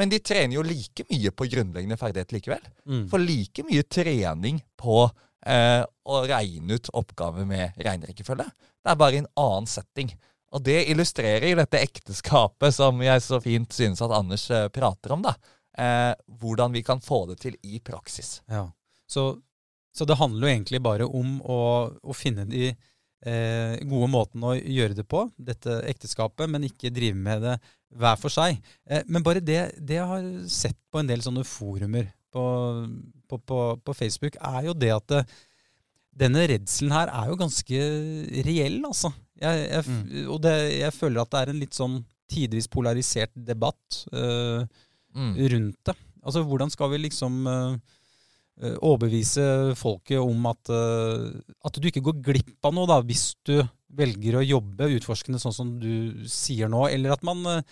Men 0.00 0.10
de 0.12 0.18
trener 0.24 0.56
jo 0.56 0.64
like 0.64 1.04
mye 1.10 1.32
på 1.36 1.46
grunnleggende 1.52 1.98
ferdighet 2.00 2.32
likevel. 2.32 2.64
Mm. 2.88 3.06
For 3.12 3.22
like 3.22 3.64
mye 3.68 3.84
trening 3.84 4.62
på 4.80 5.04
eh, 5.04 5.82
å 5.84 6.20
regne 6.28 6.78
ut 6.78 6.92
oppgaver 6.96 7.46
med 7.48 7.76
regnerekkefølge. 7.76 8.48
Det 8.82 8.92
er 8.92 9.00
bare 9.00 9.20
en 9.20 9.30
annen 9.38 9.68
setting. 9.70 10.12
Og 10.52 10.64
det 10.64 10.82
illustrerer 10.92 11.48
jo 11.52 11.60
dette 11.60 11.80
ekteskapet 11.80 12.74
som 12.76 13.00
jeg 13.04 13.24
så 13.24 13.40
fint 13.44 13.72
synes 13.72 14.02
at 14.04 14.14
Anders 14.16 14.48
eh, 14.52 14.68
prater 14.72 15.14
om. 15.14 15.24
da. 15.28 15.36
Eh, 15.78 16.12
hvordan 16.40 16.72
vi 16.72 16.82
kan 16.84 17.00
få 17.00 17.24
det 17.30 17.38
til 17.44 17.56
i 17.62 17.80
praksis. 17.80 18.40
Ja. 18.50 18.66
Så, 19.08 19.36
så 19.96 20.08
det 20.08 20.18
handler 20.20 20.48
jo 20.48 20.54
egentlig 20.54 20.82
bare 20.84 21.08
om 21.08 21.38
å, 21.44 21.60
å 22.00 22.16
finne 22.16 22.48
de 22.48 22.72
eh, 23.26 23.78
gode 23.88 24.08
måten 24.12 24.44
å 24.46 24.54
gjøre 24.56 24.96
det 24.98 25.06
på, 25.08 25.24
dette 25.38 25.80
ekteskapet, 25.90 26.50
men 26.50 26.68
ikke 26.68 26.92
drive 26.94 27.18
med 27.18 27.42
det 27.46 27.56
hver 27.92 28.18
for 28.20 28.32
seg. 28.32 28.60
Eh, 28.88 29.04
men 29.06 29.24
bare 29.24 29.42
det, 29.44 29.60
det 29.78 29.98
jeg 30.00 30.10
har 30.10 30.28
sett 30.50 30.78
på 30.92 31.02
en 31.02 31.10
del 31.10 31.24
sånne 31.24 31.44
forumer 31.48 32.10
på, 32.32 32.44
på, 33.28 33.38
på, 33.38 33.58
på 33.84 33.96
Facebook, 33.96 34.38
er 34.40 34.70
jo 34.70 34.76
det 34.76 34.92
at 34.94 35.08
det, 35.12 35.24
denne 36.22 36.46
redselen 36.48 36.92
her 36.92 37.08
er 37.08 37.28
jo 37.30 37.40
ganske 37.40 37.82
reell, 38.46 38.80
altså. 38.84 39.12
Jeg, 39.42 39.66
jeg, 39.66 39.84
mm. 39.88 40.30
Og 40.30 40.40
det, 40.44 40.56
jeg 40.76 40.94
føler 40.94 41.22
at 41.22 41.30
det 41.32 41.40
er 41.40 41.52
en 41.52 41.62
litt 41.62 41.76
sånn 41.76 42.00
tidvis 42.32 42.68
polarisert 42.72 43.32
debatt 43.36 44.04
eh, 44.14 44.64
Mm. 45.12 45.34
rundt 45.52 45.76
det. 45.84 45.94
Altså, 46.24 46.42
hvordan 46.42 46.70
skal 46.72 46.90
vi 46.92 47.02
liksom 47.02 47.46
eh, 47.46 47.72
eh, 47.72 47.78
overbevise 48.60 49.74
folket 49.78 50.20
om 50.20 50.44
at, 50.50 50.70
eh, 50.70 51.30
at 51.64 51.78
du 51.80 51.88
ikke 51.88 52.04
går 52.04 52.20
glipp 52.22 52.68
av 52.68 52.74
noe 52.76 52.90
da, 52.90 53.00
hvis 53.02 53.32
du 53.48 53.56
velger 53.92 54.38
å 54.38 54.44
jobbe 54.44 54.90
utforskende 54.98 55.40
sånn 55.42 55.56
som 55.56 55.72
du 55.80 56.24
sier 56.30 56.70
nå, 56.70 56.84
eller 56.92 57.16
at 57.16 57.24
man 57.26 57.44
eh, 57.58 57.64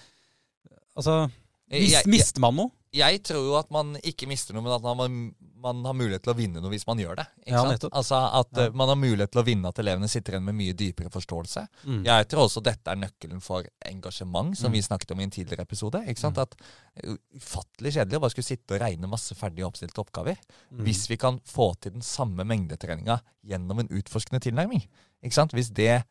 Altså, 0.98 1.30
mis, 1.70 1.94
mister 2.10 2.42
man 2.42 2.56
noe? 2.58 2.72
Jeg 2.92 3.20
tror 3.22 3.44
jo 3.46 3.52
at 3.54 3.68
man 3.70 3.92
ikke 4.02 4.26
mister 4.26 4.50
noe, 4.56 4.64
men 4.66 4.72
at 4.74 4.82
man, 4.82 5.18
man 5.62 5.84
har 5.86 5.94
mulighet 5.94 6.24
til 6.24 6.32
å 6.32 6.36
vinne 6.36 6.58
noe 6.58 6.72
hvis 6.72 6.86
man 6.88 6.98
gjør 6.98 7.20
det. 7.20 7.26
Ja? 7.46 7.60
Altså 7.92 8.18
At 8.40 8.50
Ja. 8.56 8.64
eh, 8.64 8.72
man 8.74 8.88
har 8.90 8.96
mulighet 8.98 9.30
til 9.30 9.42
å 9.42 9.44
vinne, 9.46 9.68
at 9.70 9.78
elevene 9.78 10.08
sitter 10.10 10.34
igjen 10.34 10.48
med 10.48 10.56
mye 10.58 10.74
dypere 10.74 11.12
forståelse. 11.14 11.62
Mm. 11.86 12.00
Jeg 12.08 12.26
tror 12.32 12.48
også 12.48 12.62
dette 12.66 12.90
er 12.90 12.98
nøkkelen 12.98 13.40
for 13.40 13.62
engasjement, 13.86 14.56
som 14.58 14.72
Mm. 14.72 14.74
vi 14.74 14.82
snakket 14.82 15.12
om 15.14 15.20
i 15.20 15.22
en 15.28 15.30
tidligere 15.30 15.62
episode. 15.62 16.02
Ikke 16.08 16.18
sant? 16.18 16.38
At 16.42 16.56
eh, 16.96 17.14
Ufattelig 17.38 17.92
kjedelig 17.94 18.18
å 18.18 18.20
bare 18.26 18.30
skulle 18.34 18.50
sitte 18.50 18.74
og 18.74 18.80
regne 18.82 19.06
masse 19.08 19.34
ferdig 19.38 19.62
oppstilte 19.64 20.02
oppgaver. 20.02 20.36
Mm. 20.72 20.82
Hvis 20.84 21.06
vi 21.08 21.16
kan 21.16 21.38
få 21.46 21.70
til 21.80 21.92
den 21.92 22.02
samme 22.02 22.42
mengdetreninga 22.44 23.20
gjennom 23.46 23.78
en 23.84 23.88
utforskende 23.88 24.40
tilnærming. 24.42 24.82
Ikke 25.22 25.32
sant? 25.38 25.52
Hvis 25.54 25.70
det, 25.72 26.02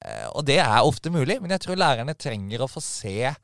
eh, 0.00 0.28
og 0.34 0.46
det 0.46 0.58
er 0.64 0.80
ofte 0.80 1.10
mulig, 1.12 1.42
men 1.42 1.50
jeg 1.50 1.60
tror 1.60 1.76
lærerne 1.76 2.16
trenger 2.16 2.64
å 2.64 2.70
få 2.72 2.80
se 2.80 3.36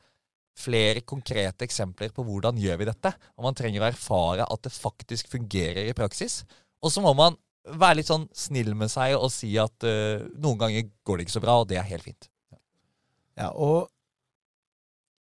flere 0.59 1.03
konkrete 1.07 1.67
eksempler 1.67 2.13
på 2.15 2.25
hvordan 2.27 2.59
gjør 2.61 2.81
vi 2.81 2.89
dette. 2.89 3.13
Og 3.39 3.47
man 3.47 3.57
trenger 3.59 3.85
å 3.85 3.91
erfare 3.91 4.47
at 4.47 4.65
det 4.67 4.75
faktisk 4.75 5.31
fungerer 5.33 5.89
i 5.89 5.97
praksis. 5.97 6.43
Og 6.83 6.93
så 6.95 7.03
må 7.05 7.15
man 7.19 7.39
være 7.69 8.01
litt 8.01 8.11
sånn 8.11 8.27
snill 8.37 8.73
med 8.79 8.91
seg 8.93 9.17
og 9.19 9.31
si 9.33 9.53
at 9.61 9.87
uh, 9.87 10.25
noen 10.41 10.61
ganger 10.61 10.91
går 11.07 11.19
det 11.19 11.27
ikke 11.27 11.37
så 11.37 11.45
bra, 11.45 11.59
og 11.61 11.69
det 11.71 11.81
er 11.81 11.89
helt 11.91 12.07
fint. 12.07 12.31
Ja, 13.39 13.53
og 13.53 13.91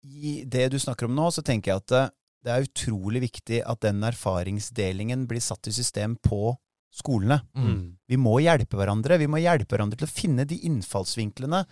i 0.07 0.41
det 0.47 0.69
du 0.71 0.77
snakker 0.79 1.09
om 1.09 1.17
nå, 1.17 1.27
så 1.33 1.43
tenker 1.45 1.73
jeg 1.73 1.83
at 1.83 1.91
det, 1.91 2.05
det 2.47 2.53
er 2.53 2.69
utrolig 2.69 3.21
viktig 3.27 3.59
at 3.67 3.81
den 3.83 3.99
erfaringsdelingen 4.07 5.27
blir 5.29 5.43
satt 5.43 5.67
i 5.69 5.75
system 5.75 6.15
på 6.23 6.55
skolene. 6.97 7.41
Mm. 7.57 7.97
Vi 8.09 8.17
må 8.19 8.37
hjelpe 8.41 8.79
hverandre. 8.79 9.19
Vi 9.21 9.29
må 9.29 9.41
hjelpe 9.41 9.75
hverandre 9.75 9.99
til 9.99 10.07
å 10.07 10.13
finne 10.13 10.47
de 10.49 10.57
innfallsvinklene 10.69 11.65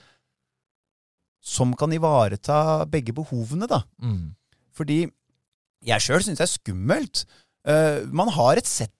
som 1.45 1.75
kan 1.77 1.93
ivareta 1.93 2.87
begge 2.89 3.13
behovene, 3.13 3.69
da. 3.69 3.83
Mm. 4.01 4.33
Fordi 4.73 5.03
jeg 5.85 6.01
sjøl 6.01 6.23
syns 6.25 6.39
det 6.41 6.47
er 6.47 6.55
skummelt 6.55 7.25
Uh, 7.65 8.05
man 8.13 8.29
har 8.29 8.59
et 8.59 8.69
sett 8.69 8.91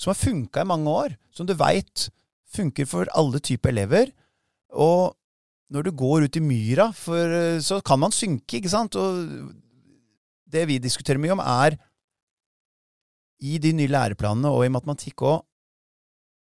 som 0.00 0.12
har 0.12 0.18
funka 0.20 0.62
i 0.62 0.68
mange 0.68 0.92
år, 0.92 1.14
som 1.32 1.48
du 1.48 1.54
veit 1.56 2.08
funker 2.52 2.88
for 2.88 3.08
alle 3.16 3.40
typer 3.40 3.72
elever. 3.72 4.12
Og 4.72 5.16
når 5.72 5.86
du 5.86 5.90
går 5.96 6.26
ut 6.26 6.36
i 6.36 6.42
myra, 6.42 6.88
for, 6.96 7.20
eh, 7.36 7.60
så 7.60 7.78
kan 7.84 8.00
man 8.00 8.10
synke, 8.10 8.58
ikke 8.58 8.72
sant? 8.72 8.96
Og 8.96 9.52
det 10.50 10.64
vi 10.66 10.78
diskuterer 10.82 11.20
mye 11.20 11.36
om, 11.36 11.42
er 11.44 11.76
i 13.44 13.58
de 13.60 13.74
nye 13.76 13.92
læreplanene 13.92 14.50
og 14.50 14.64
i 14.64 14.72
matematikk 14.72 15.22
òg, 15.22 15.44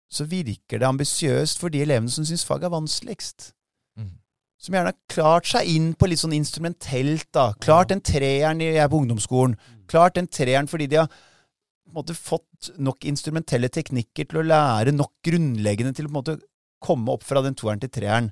så 0.09 0.25
virker 0.25 0.79
det 0.79 0.87
ambisiøst 0.87 1.59
for 1.59 1.69
de 1.69 1.83
elevene 1.83 2.09
som 2.09 2.25
syns 2.25 2.47
faget 2.47 2.69
er 2.69 2.73
vanskeligst. 2.73 3.51
Mm. 3.99 4.15
Som 4.59 4.75
gjerne 4.75 4.91
har 4.91 4.99
klart 5.11 5.47
seg 5.47 5.69
inn 5.71 5.93
på 5.95 6.09
litt 6.11 6.19
sånn 6.19 6.35
instrumentelt, 6.35 7.29
da. 7.35 7.53
Klart 7.63 7.93
den 7.93 8.03
treeren 8.03 8.59
jeg 8.63 8.75
er 8.81 8.89
på 8.91 8.99
ungdomsskolen. 8.99 9.55
Klart 9.89 10.17
den 10.19 10.27
treeren 10.27 10.67
fordi 10.67 10.89
de 10.91 10.99
har 10.99 11.07
på 11.09 11.93
en 11.93 11.97
måte 12.01 12.15
fått 12.17 12.69
nok 12.77 13.07
instrumentelle 13.07 13.69
teknikker 13.71 14.27
til 14.29 14.41
å 14.41 14.45
lære 14.45 14.93
nok 14.93 15.15
grunnleggende 15.25 15.95
til 15.95 16.05
å 16.05 16.11
på 16.11 16.13
en 16.13 16.19
måte 16.19 16.37
komme 16.83 17.15
opp 17.15 17.23
fra 17.27 17.41
den 17.45 17.55
toeren 17.57 17.81
til 17.81 17.91
treeren. 17.93 18.29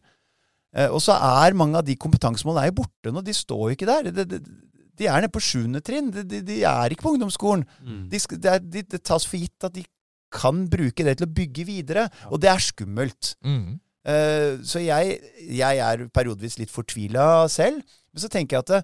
Eh, 0.76 0.92
og 0.92 1.00
så 1.04 1.16
er 1.16 1.58
mange 1.58 1.80
av 1.80 1.88
de 1.88 1.96
kompetansemålene 2.00 2.68
er 2.68 2.72
jo 2.74 2.80
borte 2.84 3.14
nå. 3.14 3.24
De 3.26 3.36
står 3.36 3.64
jo 3.64 3.78
ikke 3.78 3.90
der. 3.90 4.12
De, 4.12 4.28
de, 4.28 4.42
de 5.00 5.08
er 5.08 5.24
nede 5.24 5.34
på 5.34 5.44
sjuende 5.44 5.82
trinn. 5.86 6.12
De, 6.14 6.26
de, 6.28 6.60
er 6.68 6.94
ikke 6.94 7.08
på 7.08 7.16
ungdomsskolen. 7.16 7.66
Mm. 7.82 8.04
Det, 8.12 8.22
de, 8.68 8.84
det 8.84 9.04
tas 9.06 9.26
for 9.28 9.40
gitt 9.40 9.68
at 9.68 9.76
de 9.78 9.86
kan 10.34 10.66
bruke 10.70 11.06
det 11.08 11.18
til 11.18 11.28
å 11.28 11.34
bygge 11.34 11.64
videre, 11.70 12.10
og 12.28 12.42
det 12.44 12.50
er 12.52 12.64
skummelt. 12.64 13.38
Mm. 13.48 13.78
Eh, 14.08 14.60
så 14.64 14.80
jeg, 14.84 15.18
jeg 15.52 15.82
er 15.84 16.06
periodevis 16.16 16.56
litt 16.62 16.72
fortvila 16.72 17.48
selv, 17.52 17.82
men 17.84 18.24
så 18.24 18.30
tenker 18.32 18.58
jeg 18.58 18.66
at 18.66 18.72
det, 18.78 18.84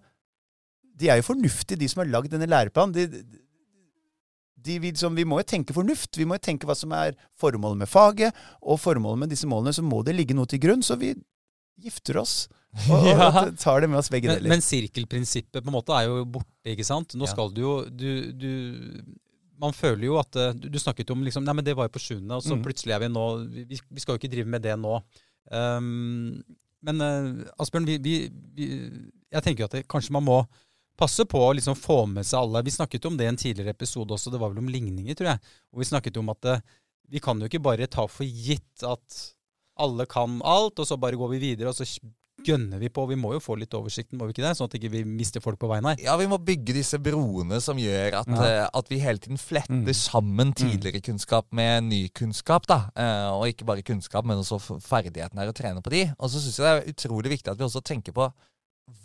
de 0.99 1.09
er 1.09 1.21
jo 1.21 1.25
fornuftige, 1.31 1.79
de 1.79 1.87
som 1.89 2.03
har 2.03 2.11
lagd 2.11 2.29
denne 2.35 2.45
læreplanen. 2.51 2.93
De, 2.93 3.23
de, 4.63 4.75
vi, 4.79 4.91
liksom, 4.91 5.15
vi 5.17 5.25
må 5.27 5.39
jo 5.41 5.47
tenke 5.49 5.73
fornuft. 5.75 6.15
Vi 6.19 6.27
må 6.29 6.37
jo 6.37 6.43
tenke 6.45 6.67
hva 6.69 6.75
som 6.77 6.91
er 6.95 7.15
formålet 7.41 7.81
med 7.81 7.89
faget, 7.91 8.35
og 8.61 8.77
formålet 8.79 9.23
med 9.23 9.33
disse 9.33 9.49
målene. 9.49 9.73
Så 9.75 9.83
må 9.83 10.03
det 10.05 10.13
ligge 10.15 10.35
noe 10.37 10.47
til 10.51 10.61
grunn, 10.63 10.83
så 10.85 10.95
vi 11.01 11.15
gifter 11.83 12.19
oss. 12.21 12.43
Og, 12.89 13.03
og 13.05 13.51
tar 13.61 13.83
det 13.83 13.87
med 13.91 13.99
oss 13.99 14.07
begge 14.09 14.31
Men, 14.31 14.39
deler. 14.39 14.49
men 14.55 14.63
sirkelprinsippet 14.65 15.61
på 15.61 15.69
en 15.69 15.75
måte 15.75 15.93
er 15.93 16.07
jo 16.09 16.23
borte, 16.25 16.71
ikke 16.71 16.85
sant? 16.87 17.11
Nå 17.13 17.27
Ja. 17.27 17.29
skal 17.29 17.51
du 17.53 17.59
jo 17.61 17.73
du, 17.85 18.07
du, 18.33 18.47
Man 19.61 19.75
føler 19.75 20.07
jo 20.07 20.17
at 20.17 20.35
eh, 20.39 20.55
Du, 20.57 20.65
du 20.71 20.79
snakket 20.81 21.11
om 21.13 21.21
liksom 21.25 21.45
Nei, 21.45 21.53
men 21.59 21.65
det 21.65 21.75
var 21.77 21.87
jo 21.87 21.93
på 21.93 22.01
sjuende, 22.01 22.39
og 22.39 22.45
så 22.45 22.57
mm. 22.57 22.63
plutselig 22.65 22.95
er 22.95 23.03
vi 23.03 23.11
nå 23.13 23.25
vi, 23.53 23.79
vi 23.79 24.03
skal 24.03 24.15
jo 24.15 24.21
ikke 24.21 24.31
drive 24.33 24.49
med 24.49 24.63
det 24.65 24.75
nå. 24.79 24.97
Um, 25.53 26.41
men 26.83 27.03
uh, 27.03 27.53
Asbjørn, 27.61 27.87
vi, 27.87 27.97
vi, 28.03 28.15
vi, 28.55 28.67
jeg 29.31 29.45
tenker 29.45 29.63
jo 29.63 29.69
at 29.69 29.77
det, 29.77 29.83
kanskje 29.91 30.15
man 30.15 30.25
må 30.25 30.39
passe 30.99 31.25
på 31.25 31.39
å 31.41 31.53
liksom 31.57 31.77
få 31.79 32.03
med 32.09 32.27
seg 32.27 32.43
alle. 32.43 32.63
Vi 32.65 32.73
snakket 32.75 33.07
om 33.09 33.15
det 33.17 33.27
i 33.27 33.31
en 33.31 33.39
tidligere 33.39 33.73
episode 33.73 34.13
også, 34.15 34.33
det 34.33 34.41
var 34.41 34.53
vel 34.53 34.61
om 34.63 34.71
ligninger, 34.71 35.15
tror 35.17 35.33
jeg. 35.33 35.53
Og 35.73 35.81
vi 35.81 35.89
snakket 35.89 36.19
om 36.21 36.31
at 36.33 36.49
eh, 36.49 36.65
vi 37.13 37.21
kan 37.23 37.39
jo 37.39 37.49
ikke 37.49 37.63
bare 37.63 37.89
ta 37.91 38.05
for 38.09 38.27
gitt 38.27 38.85
at 38.87 39.21
alle 39.83 40.05
kan 40.09 40.37
alt, 40.45 40.79
og 40.79 40.87
så 40.87 40.99
bare 41.01 41.17
går 41.17 41.33
vi 41.33 41.41
videre, 41.47 41.71
og 41.71 41.77
så 41.77 41.87
gønner 42.43 42.79
vi 42.81 42.89
på. 42.89 43.05
Vi 43.07 43.15
må 43.15 43.33
jo 43.35 43.39
få 43.39 43.55
litt 43.59 43.73
oversikten, 43.77 44.17
må 44.17 44.25
vi 44.27 44.33
ikke 44.33 44.43
det? 44.47 44.55
Sånn 44.57 44.65
at 44.65 44.73
ikke 44.79 44.89
vi 44.91 45.03
ikke 45.03 45.11
mister 45.19 45.39
folk 45.43 45.59
på 45.61 45.69
veien 45.69 45.85
her. 45.85 45.95
Ja, 46.01 46.15
vi 46.17 46.25
må 46.27 46.39
bygge 46.43 46.73
disse 46.75 46.97
broene 46.99 47.61
som 47.61 47.77
gjør 47.77 48.17
at, 48.21 48.27
Ja. 48.27 48.43
eh, 48.43 48.69
at 48.73 48.89
vi 48.89 48.99
hele 48.99 49.17
tiden 49.19 49.37
fletter 49.37 49.73
Mm. 49.73 49.93
sammen 49.93 50.53
tidligere 50.53 51.01
kunnskap 51.01 51.45
med 51.51 51.83
ny 51.83 52.09
kunnskap. 52.09 52.65
da. 52.67 52.89
Eh, 52.95 53.29
og 53.31 53.47
ikke 53.47 53.65
bare 53.65 53.81
kunnskap, 53.83 54.25
men 54.25 54.37
også 54.37 54.59
ferdigheten 54.81 55.37
her, 55.37 55.47
å 55.51 55.53
trene 55.53 55.81
på 55.81 55.89
de. 55.91 56.13
Og 56.19 56.29
så 56.29 56.39
syns 56.41 56.57
jeg 56.57 56.65
det 56.65 56.87
er 56.87 56.93
utrolig 56.93 57.29
viktig 57.37 57.51
at 57.51 57.57
vi 57.57 57.63
også 57.65 57.81
tenker 57.83 58.11
på 58.11 58.31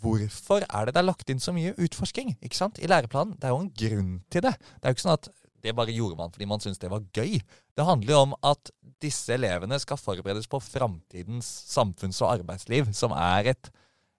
hvorfor 0.01 0.63
er 0.69 0.85
det 0.85 0.93
det 0.95 0.99
er 0.99 1.07
lagt 1.07 1.29
inn 1.29 1.39
så 1.39 1.53
mye 1.55 1.73
utforsking 1.79 2.35
ikke 2.41 2.55
sant? 2.55 2.79
i 2.79 2.87
læreplanen. 2.87 3.37
Det 3.39 3.45
er 3.45 3.53
jo 3.53 3.59
en 3.61 3.71
grunn 3.71 4.21
til 4.29 4.41
det. 4.41 4.55
Det 4.59 4.83
er 4.83 4.89
jo 4.91 4.95
ikke 4.95 5.07
sånn 5.07 5.13
at 5.13 5.29
det 5.63 5.75
bare 5.77 5.95
gjorde 5.95 6.19
man 6.19 6.31
fordi 6.33 6.47
man 6.49 6.63
syntes 6.63 6.81
det 6.81 6.91
var 6.91 7.05
gøy. 7.15 7.39
Det 7.75 7.87
handler 7.87 8.15
jo 8.15 8.23
om 8.27 8.37
at 8.51 8.71
disse 9.03 9.33
elevene 9.35 9.79
skal 9.79 9.99
forberedes 9.99 10.49
på 10.51 10.61
framtidens 10.63 11.47
samfunns- 11.71 12.21
og 12.23 12.39
arbeidsliv, 12.39 12.91
som 12.95 13.13
er 13.15 13.53
et 13.53 13.69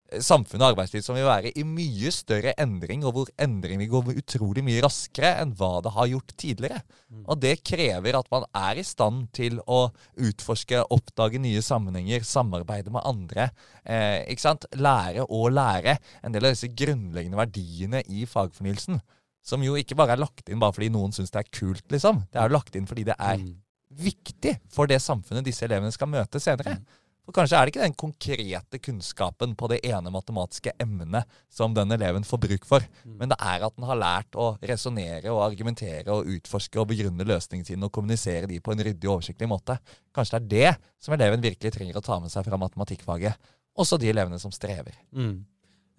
eh, 0.08 0.22
samfunn 0.24 0.62
og 0.62 0.72
arbeidsliv 0.72 1.04
som 1.04 1.18
vil 1.18 1.28
være 1.28 1.52
i 1.52 1.64
mye 1.66 2.12
større 2.14 2.54
endring, 2.60 3.04
og 3.04 3.14
hvor 3.16 3.32
endringen 3.40 3.84
vil 3.84 3.92
gå 3.92 4.16
utrolig 4.22 4.64
mye 4.64 4.80
raskere 4.86 5.34
enn 5.42 5.52
hva 5.58 5.72
det 5.84 5.92
har 5.96 6.10
gjort 6.14 6.34
tidligere. 6.40 6.80
Og 7.26 7.40
det 7.42 7.54
krever 7.66 8.16
at 8.16 8.32
man 8.32 8.48
er 8.56 8.80
i 8.80 8.86
stand 8.86 9.28
til 9.36 9.60
å 9.66 9.82
utforske, 10.16 10.84
oppdage 10.96 11.42
nye 11.42 11.60
sammenhenger, 11.62 12.24
samarbeide 12.24 12.92
med 12.94 13.04
andre. 13.04 13.50
Eh, 13.84 14.24
ikke 14.32 14.46
sant? 14.48 14.68
Lære 14.72 15.28
å 15.28 15.48
lære. 15.52 15.98
En 16.24 16.32
del 16.32 16.48
av 16.48 16.56
disse 16.56 16.72
grunnleggende 16.72 17.40
verdiene 17.40 18.04
i 18.08 18.24
fagfornyelsen. 18.24 19.02
Som 19.42 19.62
jo 19.64 19.74
ikke 19.80 19.96
bare 19.96 20.12
er 20.16 20.20
lagt 20.20 20.48
inn 20.52 20.60
bare 20.60 20.74
fordi 20.76 20.90
noen 20.92 21.12
syns 21.16 21.30
det 21.32 21.40
er 21.44 21.50
kult, 21.50 21.84
liksom. 21.90 22.24
Det 22.30 22.40
er 22.40 22.48
jo 22.50 22.56
lagt 22.58 22.76
inn 22.76 22.86
fordi 22.86 23.04
det 23.08 23.16
er 23.18 23.38
Mm. 23.40 23.54
viktig 23.90 24.58
for 24.70 24.86
det 24.86 25.00
samfunnet 25.02 25.44
disse 25.44 25.64
elevene 25.66 25.92
skal 25.92 26.08
møte 26.08 26.38
senere. 26.40 26.78
For 27.24 27.32
kanskje 27.36 27.56
er 27.58 27.66
det 27.66 27.72
ikke 27.74 27.82
den 27.84 27.94
konkrete 27.94 28.78
kunnskapen 28.82 29.52
på 29.54 29.68
det 29.68 29.80
ene 29.84 30.10
matematiske 30.10 30.72
emnet 30.80 31.24
som 31.52 31.74
den 31.74 31.92
eleven 31.92 32.24
får 32.24 32.40
bruk 32.42 32.64
for, 32.66 32.80
men 33.04 33.28
det 33.28 33.36
er 33.38 33.62
at 33.66 33.76
den 33.76 33.84
har 33.86 33.96
lært 34.00 34.30
å 34.34 34.58
resonnere 34.62 35.30
og 35.30 35.42
argumentere 35.44 36.08
og 36.08 36.26
utforske 36.26 36.80
og 36.80 36.88
begrunne 36.88 37.26
løsningene 37.28 37.66
sine 37.66 37.84
og 37.86 37.92
kommunisere 37.92 38.48
de 38.48 38.58
på 38.60 38.72
en 38.72 38.82
ryddig 38.82 39.06
og 39.08 39.20
oversiktlig 39.20 39.48
måte. 39.48 39.78
Kanskje 40.14 40.40
det 40.48 40.64
er 40.64 40.72
det 40.74 40.76
som 40.98 41.14
eleven 41.14 41.40
virkelig 41.44 41.72
trenger 41.76 42.00
å 42.00 42.02
ta 42.02 42.18
med 42.18 42.30
seg 42.30 42.44
fra 42.44 42.56
matematikkfaget. 42.58 43.36
Også 43.78 43.98
de 44.00 44.08
elevene 44.10 44.38
som 44.40 44.50
strever. 44.50 44.96
Mm. 45.14 45.44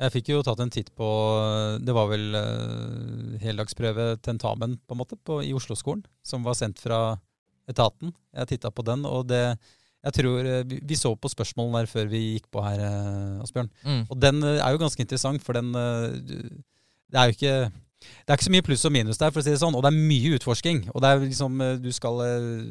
Jeg 0.02 0.14
fikk 0.16 0.32
jo 0.32 0.42
tatt 0.46 0.62
en 0.64 0.72
titt 0.74 0.90
på 0.98 1.08
Det 1.84 1.94
var 1.94 2.08
vel 2.10 2.34
uh, 2.34 3.36
heldagsprøve 3.44 4.16
tentamen 4.26 4.80
på 4.82 4.96
en 4.96 5.02
måte 5.02 5.18
på, 5.18 5.42
i 5.46 5.54
Oslo-skolen, 5.54 6.02
som 6.26 6.46
var 6.48 6.58
sendt 6.58 6.82
fra 6.82 7.20
etaten. 7.70 8.14
Jeg 8.34 8.56
titta 8.56 8.72
på 8.74 8.86
den, 8.88 9.06
og 9.06 9.30
det 9.30 9.46
jeg 10.02 10.16
tror, 10.18 10.48
eh, 10.50 10.64
vi, 10.66 10.80
vi 10.82 10.96
så 10.98 11.12
på 11.14 11.30
spørsmålene 11.30 11.84
der 11.84 11.90
før 11.90 12.08
vi 12.10 12.22
gikk 12.34 12.48
på 12.50 12.64
her, 12.66 12.80
eh, 12.82 13.44
Asbjørn. 13.44 13.68
Mm. 13.86 14.00
Og 14.10 14.16
den 14.18 14.42
er 14.50 14.72
jo 14.74 14.80
ganske 14.82 15.04
interessant, 15.04 15.44
for 15.46 15.54
den 15.54 15.70
Det 15.72 17.20
er 17.20 17.28
jo 17.28 17.36
ikke 17.36 17.72
det 18.02 18.34
er 18.34 18.40
ikke 18.40 18.48
så 18.48 18.54
mye 18.54 18.66
pluss 18.66 18.86
og 18.88 18.94
minus 18.96 19.20
der, 19.22 19.32
for 19.34 19.42
å 19.42 19.46
si 19.46 19.54
det 19.54 19.60
sånn. 19.62 19.76
Og 19.78 19.84
det 19.86 19.92
er 19.92 19.98
mye 20.12 20.34
utforsking. 20.38 20.80
Og 20.94 21.04
det 21.04 21.10
er 21.12 21.22
liksom 21.24 21.62
eh, 21.62 21.76
Du 21.82 21.90
skal 21.94 22.22
eh, 22.26 22.62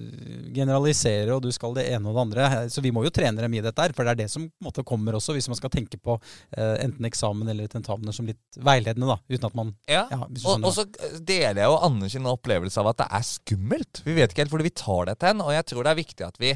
generalisere, 0.57 1.35
og 1.37 1.45
du 1.45 1.51
skal 1.55 1.75
det 1.77 1.87
ene 1.93 2.11
og 2.11 2.16
det 2.16 2.25
andre. 2.25 2.49
Så 2.73 2.83
vi 2.85 2.93
må 2.95 3.05
jo 3.07 3.12
trene 3.14 3.43
dem 3.45 3.55
i 3.55 3.62
dette 3.64 3.85
her, 3.87 3.95
for 3.97 4.07
det 4.07 4.14
er 4.14 4.21
det 4.25 4.29
som 4.33 4.47
på 4.49 4.64
en 4.64 4.69
måte 4.71 4.85
kommer 4.87 5.19
også, 5.19 5.35
hvis 5.37 5.49
man 5.51 5.59
skal 5.59 5.73
tenke 5.75 6.01
på 6.03 6.16
eh, 6.57 6.77
enten 6.85 7.07
eksamen 7.09 7.51
eller 7.53 7.71
tentamener 7.71 8.16
som 8.16 8.29
litt 8.29 8.61
veiledende, 8.61 9.11
da. 9.11 9.19
Uten 9.31 9.49
at 9.51 9.59
man 9.59 9.75
Ja, 9.90 10.07
Ja, 10.11 10.25
og, 10.27 10.64
og 10.66 10.75
så 10.75 10.87
deler 11.21 11.62
jeg 11.62 11.71
jo 11.71 11.79
Anders 11.87 12.12
sin 12.16 12.27
opplevelse 12.27 12.83
av 12.83 12.90
at 12.93 13.03
det 13.05 13.09
er 13.21 13.27
skummelt. 13.27 14.03
Vi 14.07 14.16
vet 14.16 14.33
ikke 14.33 14.45
helt 14.45 14.55
hvor 14.55 14.64
vi 14.66 14.75
tar 14.75 15.11
dette 15.12 15.31
hen, 15.31 15.43
og 15.45 15.55
jeg 15.55 15.66
tror 15.71 15.87
det 15.87 15.93
er 15.95 16.01
viktig 16.03 16.27
at 16.27 16.40
vi 16.43 16.55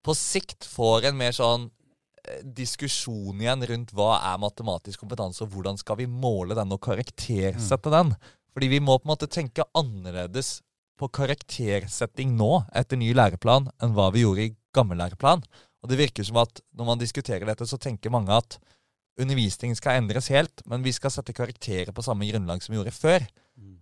på 0.00 0.14
sikt 0.16 0.64
får 0.64 1.10
en 1.10 1.18
mer 1.20 1.34
sånn 1.36 1.66
eh, 1.68 1.79
diskusjon 2.44 3.40
igjen 3.40 3.64
rundt 3.70 3.92
hva 3.96 4.14
er 4.32 4.40
matematisk 4.42 5.02
kompetanse, 5.04 5.44
og 5.44 5.54
hvordan 5.54 5.78
skal 5.80 5.98
vi 6.00 6.06
måle 6.10 6.56
den 6.58 6.72
og 6.74 6.80
karaktersette 6.84 7.92
den. 7.92 8.14
Fordi 8.54 8.68
vi 8.72 8.80
må 8.82 8.98
på 8.98 9.06
en 9.06 9.12
måte 9.14 9.30
tenke 9.30 9.66
annerledes 9.78 10.60
på 11.00 11.08
karaktersetting 11.08 12.34
nå, 12.36 12.64
etter 12.76 12.98
ny 13.00 13.12
læreplan, 13.16 13.70
enn 13.80 13.94
hva 13.96 14.10
vi 14.12 14.24
gjorde 14.24 14.48
i 14.48 14.54
gammel 14.76 14.98
læreplan. 15.00 15.44
Og 15.80 15.88
det 15.88 15.96
virker 16.00 16.26
som 16.26 16.36
at 16.42 16.60
når 16.76 16.90
man 16.90 17.00
diskuterer 17.00 17.46
dette, 17.48 17.64
så 17.66 17.78
tenker 17.80 18.12
mange 18.12 18.34
at 18.36 18.58
undervisningen 19.20 19.76
skal 19.76 20.00
endres 20.00 20.28
helt, 20.32 20.62
men 20.68 20.84
vi 20.84 20.92
skal 20.96 21.12
sette 21.12 21.34
karakterer 21.36 21.92
på 21.92 22.04
samme 22.04 22.28
grunnlag 22.28 22.62
som 22.64 22.72
vi 22.74 22.78
gjorde 22.80 22.96
før. 22.96 23.24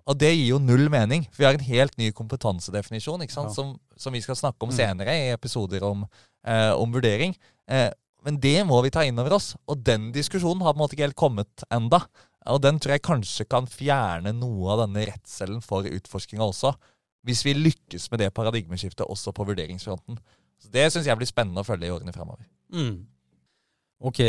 Og 0.09 0.16
det 0.18 0.31
gir 0.33 0.55
jo 0.55 0.59
null 0.62 0.88
mening. 0.90 1.27
For 1.31 1.42
vi 1.42 1.46
har 1.46 1.59
en 1.59 1.66
helt 1.68 1.98
ny 2.01 2.09
kompetansedefinisjon 2.16 3.22
ikke 3.22 3.35
sant? 3.35 3.51
Ja. 3.53 3.55
Som, 3.55 3.74
som 4.01 4.14
vi 4.16 4.22
skal 4.24 4.38
snakke 4.40 4.64
om 4.64 4.70
Mm. 4.72 4.77
senere 4.79 5.14
i 5.14 5.29
episoder 5.35 5.85
om, 5.85 6.07
eh, 6.46 6.72
om 6.72 6.90
vurdering. 6.92 7.37
Eh, 7.68 7.90
men 8.28 8.36
det 8.44 8.58
må 8.68 8.82
vi 8.84 8.92
ta 8.92 9.06
inn 9.08 9.16
over 9.16 9.38
oss. 9.38 9.54
Og 9.72 9.80
den 9.80 10.10
diskusjonen 10.12 10.60
har 10.60 10.74
på 10.74 10.76
en 10.76 10.82
måte 10.82 10.96
ikke 10.96 11.06
helt 11.06 11.16
kommet 11.18 11.62
enda. 11.72 12.02
Og 12.52 12.60
den 12.60 12.76
tror 12.76 12.98
jeg 12.98 13.06
kanskje 13.06 13.46
kan 13.48 13.68
fjerne 13.68 14.34
noe 14.36 14.74
av 14.74 14.82
denne 14.82 15.06
redselen 15.08 15.62
for 15.64 15.88
utforskinga 15.88 16.44
også. 16.44 16.74
Hvis 17.24 17.40
vi 17.46 17.56
lykkes 17.56 18.10
med 18.12 18.20
det 18.20 18.34
paradigmeskiftet 18.36 19.08
også 19.08 19.32
på 19.32 19.48
vurderingsfronten. 19.48 20.20
Så 20.60 20.68
Det 20.74 20.84
syns 20.92 21.08
jeg 21.08 21.16
blir 21.16 21.30
spennende 21.30 21.64
å 21.64 21.66
følge 21.66 21.88
i 21.88 21.94
årene 21.94 22.12
fremover. 22.12 22.44
Mm. 22.68 23.08
Ok, 23.98 24.20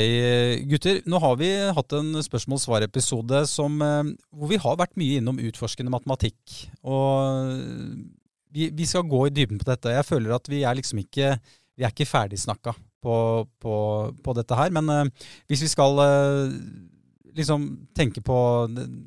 gutter. 0.71 1.03
Nå 1.05 1.19
har 1.19 1.35
vi 1.37 1.51
hatt 1.75 1.99
en 1.99 2.15
spørsmål-svar-episode 2.23 3.43
eh, 3.43 4.11
hvor 4.31 4.49
vi 4.49 4.63
har 4.63 4.79
vært 4.79 4.95
mye 4.97 5.19
innom 5.19 5.43
utforskende 5.43 5.91
matematikk. 5.91 6.39
Og 6.87 7.11
eh, 7.27 7.95
vi, 8.55 8.71
vi 8.71 8.87
skal 8.87 9.11
gå 9.11 9.27
i 9.27 9.35
dybden 9.35 9.59
på 9.59 9.67
dette. 9.67 9.91
Jeg 9.91 10.07
føler 10.07 10.39
at 10.39 10.47
vi 10.47 10.63
er 10.63 10.79
liksom 10.79 11.03
ikke 11.03 11.35
er 11.35 11.91
ikke 11.91 12.07
ferdigsnakka 12.07 12.73
på, 13.03 13.15
på, 13.61 13.75
på 14.23 14.35
dette 14.37 14.57
her. 14.59 14.73
Men 14.75 14.91
uh, 14.91 15.27
hvis 15.51 15.63
vi 15.65 15.71
skal 15.71 15.99
uh, 15.99 16.55
liksom 17.37 17.67
tenke 17.97 18.23
på 18.25 18.37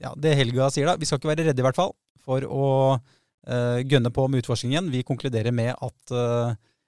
ja, 0.02 0.14
det 0.16 0.37
Helga 0.38 0.70
sier, 0.72 0.88
da. 0.88 0.98
Vi 1.00 1.09
skal 1.09 1.20
ikke 1.20 1.33
være 1.33 1.48
redde, 1.50 1.62
i 1.62 1.66
hvert 1.66 1.78
fall, 1.78 1.92
for 2.22 2.44
å 2.46 2.66
eh, 2.94 3.81
gønne 3.90 4.12
på 4.14 4.24
med 4.31 4.44
utforskningen. 4.44 4.92
Vi 4.94 5.02
konkluderer 5.05 5.52
med 5.52 5.74
at 5.74 6.14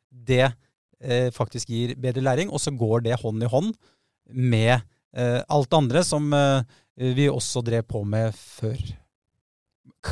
det 0.08 0.46
faktisk 1.34 1.68
gir 1.74 1.96
bedre 2.00 2.22
læring, 2.22 2.52
og 2.54 2.62
så 2.62 2.72
går 2.72 3.02
det 3.04 3.18
hånd 3.20 3.42
i 3.44 3.50
hånd 3.50 3.74
med 4.30 4.78
alt 5.50 5.68
det 5.68 5.80
andre 5.82 6.04
som 6.06 6.30
vi 6.94 7.26
også 7.28 7.64
drev 7.66 7.84
på 7.90 8.04
med 8.08 8.30
før. 8.38 8.78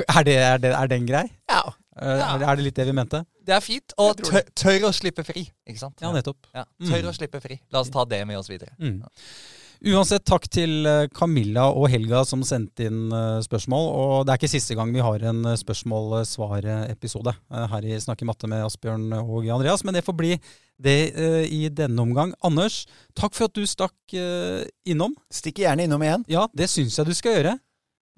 Er, 0.03 0.27
det, 0.27 0.37
er, 0.37 0.59
det, 0.61 0.75
er 0.75 0.91
den 0.91 1.07
grei? 1.09 1.25
Ja. 1.49 1.71
Eh, 2.01 2.19
Ja. 2.19 2.35
Er 2.35 2.39
det- 2.39 2.49
Er 2.49 2.57
litt 2.63 2.75
det 2.75 2.87
vi 2.87 2.93
mente? 2.93 3.25
Det 3.45 3.55
er 3.55 3.61
fint. 3.61 3.93
Og 3.99 4.17
tør, 4.17 4.43
tør 4.55 4.81
å 4.89 4.93
slippe 4.95 5.25
fri, 5.25 5.51
ikke 5.69 5.79
sant? 5.79 6.01
Ja, 6.01 6.13
nettopp. 6.13 6.37
Ja, 6.55 6.65
tør 6.81 7.03
Mm. 7.03 7.09
å 7.11 7.13
slippe 7.19 7.41
fri. 7.43 7.61
La 7.71 7.81
oss 7.81 7.91
ta 7.91 8.05
det 8.05 8.27
med 8.27 8.37
oss 8.39 8.49
videre. 8.49 8.71
Mm. 8.81 9.03
Uansett, 9.85 10.25
takk 10.25 10.49
til 10.49 10.87
eh, 10.87 11.09
Camilla 11.09 11.65
og 11.75 11.91
Helga 11.91 12.25
som 12.25 12.41
sendte 12.43 12.87
inn 12.87 13.11
eh, 13.13 13.41
spørsmål. 13.43 13.89
Og 13.93 14.27
det 14.27 14.33
er 14.33 14.39
ikke 14.39 14.51
siste 14.61 14.77
gang 14.77 14.93
vi 14.93 15.01
har 15.01 15.19
en 15.25 15.43
spørsmål-svar-episode 15.57 17.35
her 17.51 17.85
i 17.85 17.99
Snakke 18.01 18.25
matte 18.25 18.49
med 18.49 18.63
Asbjørn 18.65 19.13
og 19.19 19.47
Andreas, 19.49 19.83
men 19.85 19.95
det 19.95 20.05
får 20.05 20.17
bli 20.17 20.41
det 20.81 21.15
i 21.51 21.69
denne 21.69 21.99
omgang. 21.99 22.33
Anders, 22.43 22.87
takk 23.15 23.35
for 23.35 23.45
at 23.51 23.55
du 23.55 23.63
stakk 23.67 23.93
innom. 24.87 25.15
Stikker 25.33 25.65
gjerne 25.67 25.85
innom 25.87 26.03
igjen. 26.03 26.25
Ja, 26.29 26.47
det 26.55 26.69
syns 26.71 26.97
jeg 26.97 27.07
du 27.07 27.15
skal 27.15 27.37
gjøre. 27.43 27.59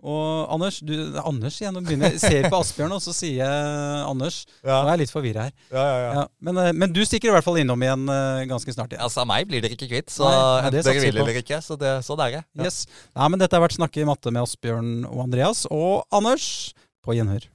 Og 0.05 0.51
Anders, 0.53 0.81
du, 0.85 0.93
Anders 1.23 1.57
igjen, 1.63 1.73
nå 1.77 1.81
begynner 1.85 2.13
jeg 2.13 2.21
ser 2.21 2.49
på 2.53 2.59
Asbjørn, 2.61 2.93
og 2.97 3.01
så 3.01 3.15
sier 3.17 3.39
jeg 3.41 4.03
Anders. 4.05 4.43
Nå 4.65 4.75
er 4.75 4.91
jeg 4.93 5.03
litt 5.05 5.15
forvirra 5.15 5.47
her. 5.47 5.55
Ja, 5.73 6.27
men, 6.45 6.61
eh, 6.61 6.73
men 6.77 6.93
du 6.93 7.01
stikker 7.09 7.31
i 7.31 7.35
hvert 7.37 7.47
fall 7.47 7.63
innom 7.63 7.81
igjen 7.87 8.05
eh, 8.13 8.43
ganske 8.51 8.77
snart. 8.77 8.93
Altså, 9.01 9.25
meg 9.29 9.49
blir 9.49 9.65
dere 9.65 9.79
ikke 9.79 9.89
kvitt, 9.89 10.13
så 10.13 10.29
Nei, 10.29 10.75
det 10.75 10.85
dere 10.85 11.07
vil 11.07 11.23
eller 11.25 11.41
ikke. 11.41 11.63
Så 11.65 11.79
det, 11.81 11.97
sånn 12.05 12.21
er 12.27 12.39
det. 12.41 12.45
Ja. 12.59 12.69
Yes. 12.69 12.85
Nei, 13.15 13.33
men 13.33 13.41
dette 13.41 13.57
har 13.57 13.65
vært 13.65 13.79
Snakke 13.79 14.05
i 14.05 14.07
matte 14.07 14.31
med 14.31 14.45
Asbjørn 14.45 14.95
og 15.09 15.25
Andreas. 15.25 15.65
Og 15.73 16.05
Anders, 16.15 16.47
på 17.05 17.17
gjenhør. 17.17 17.49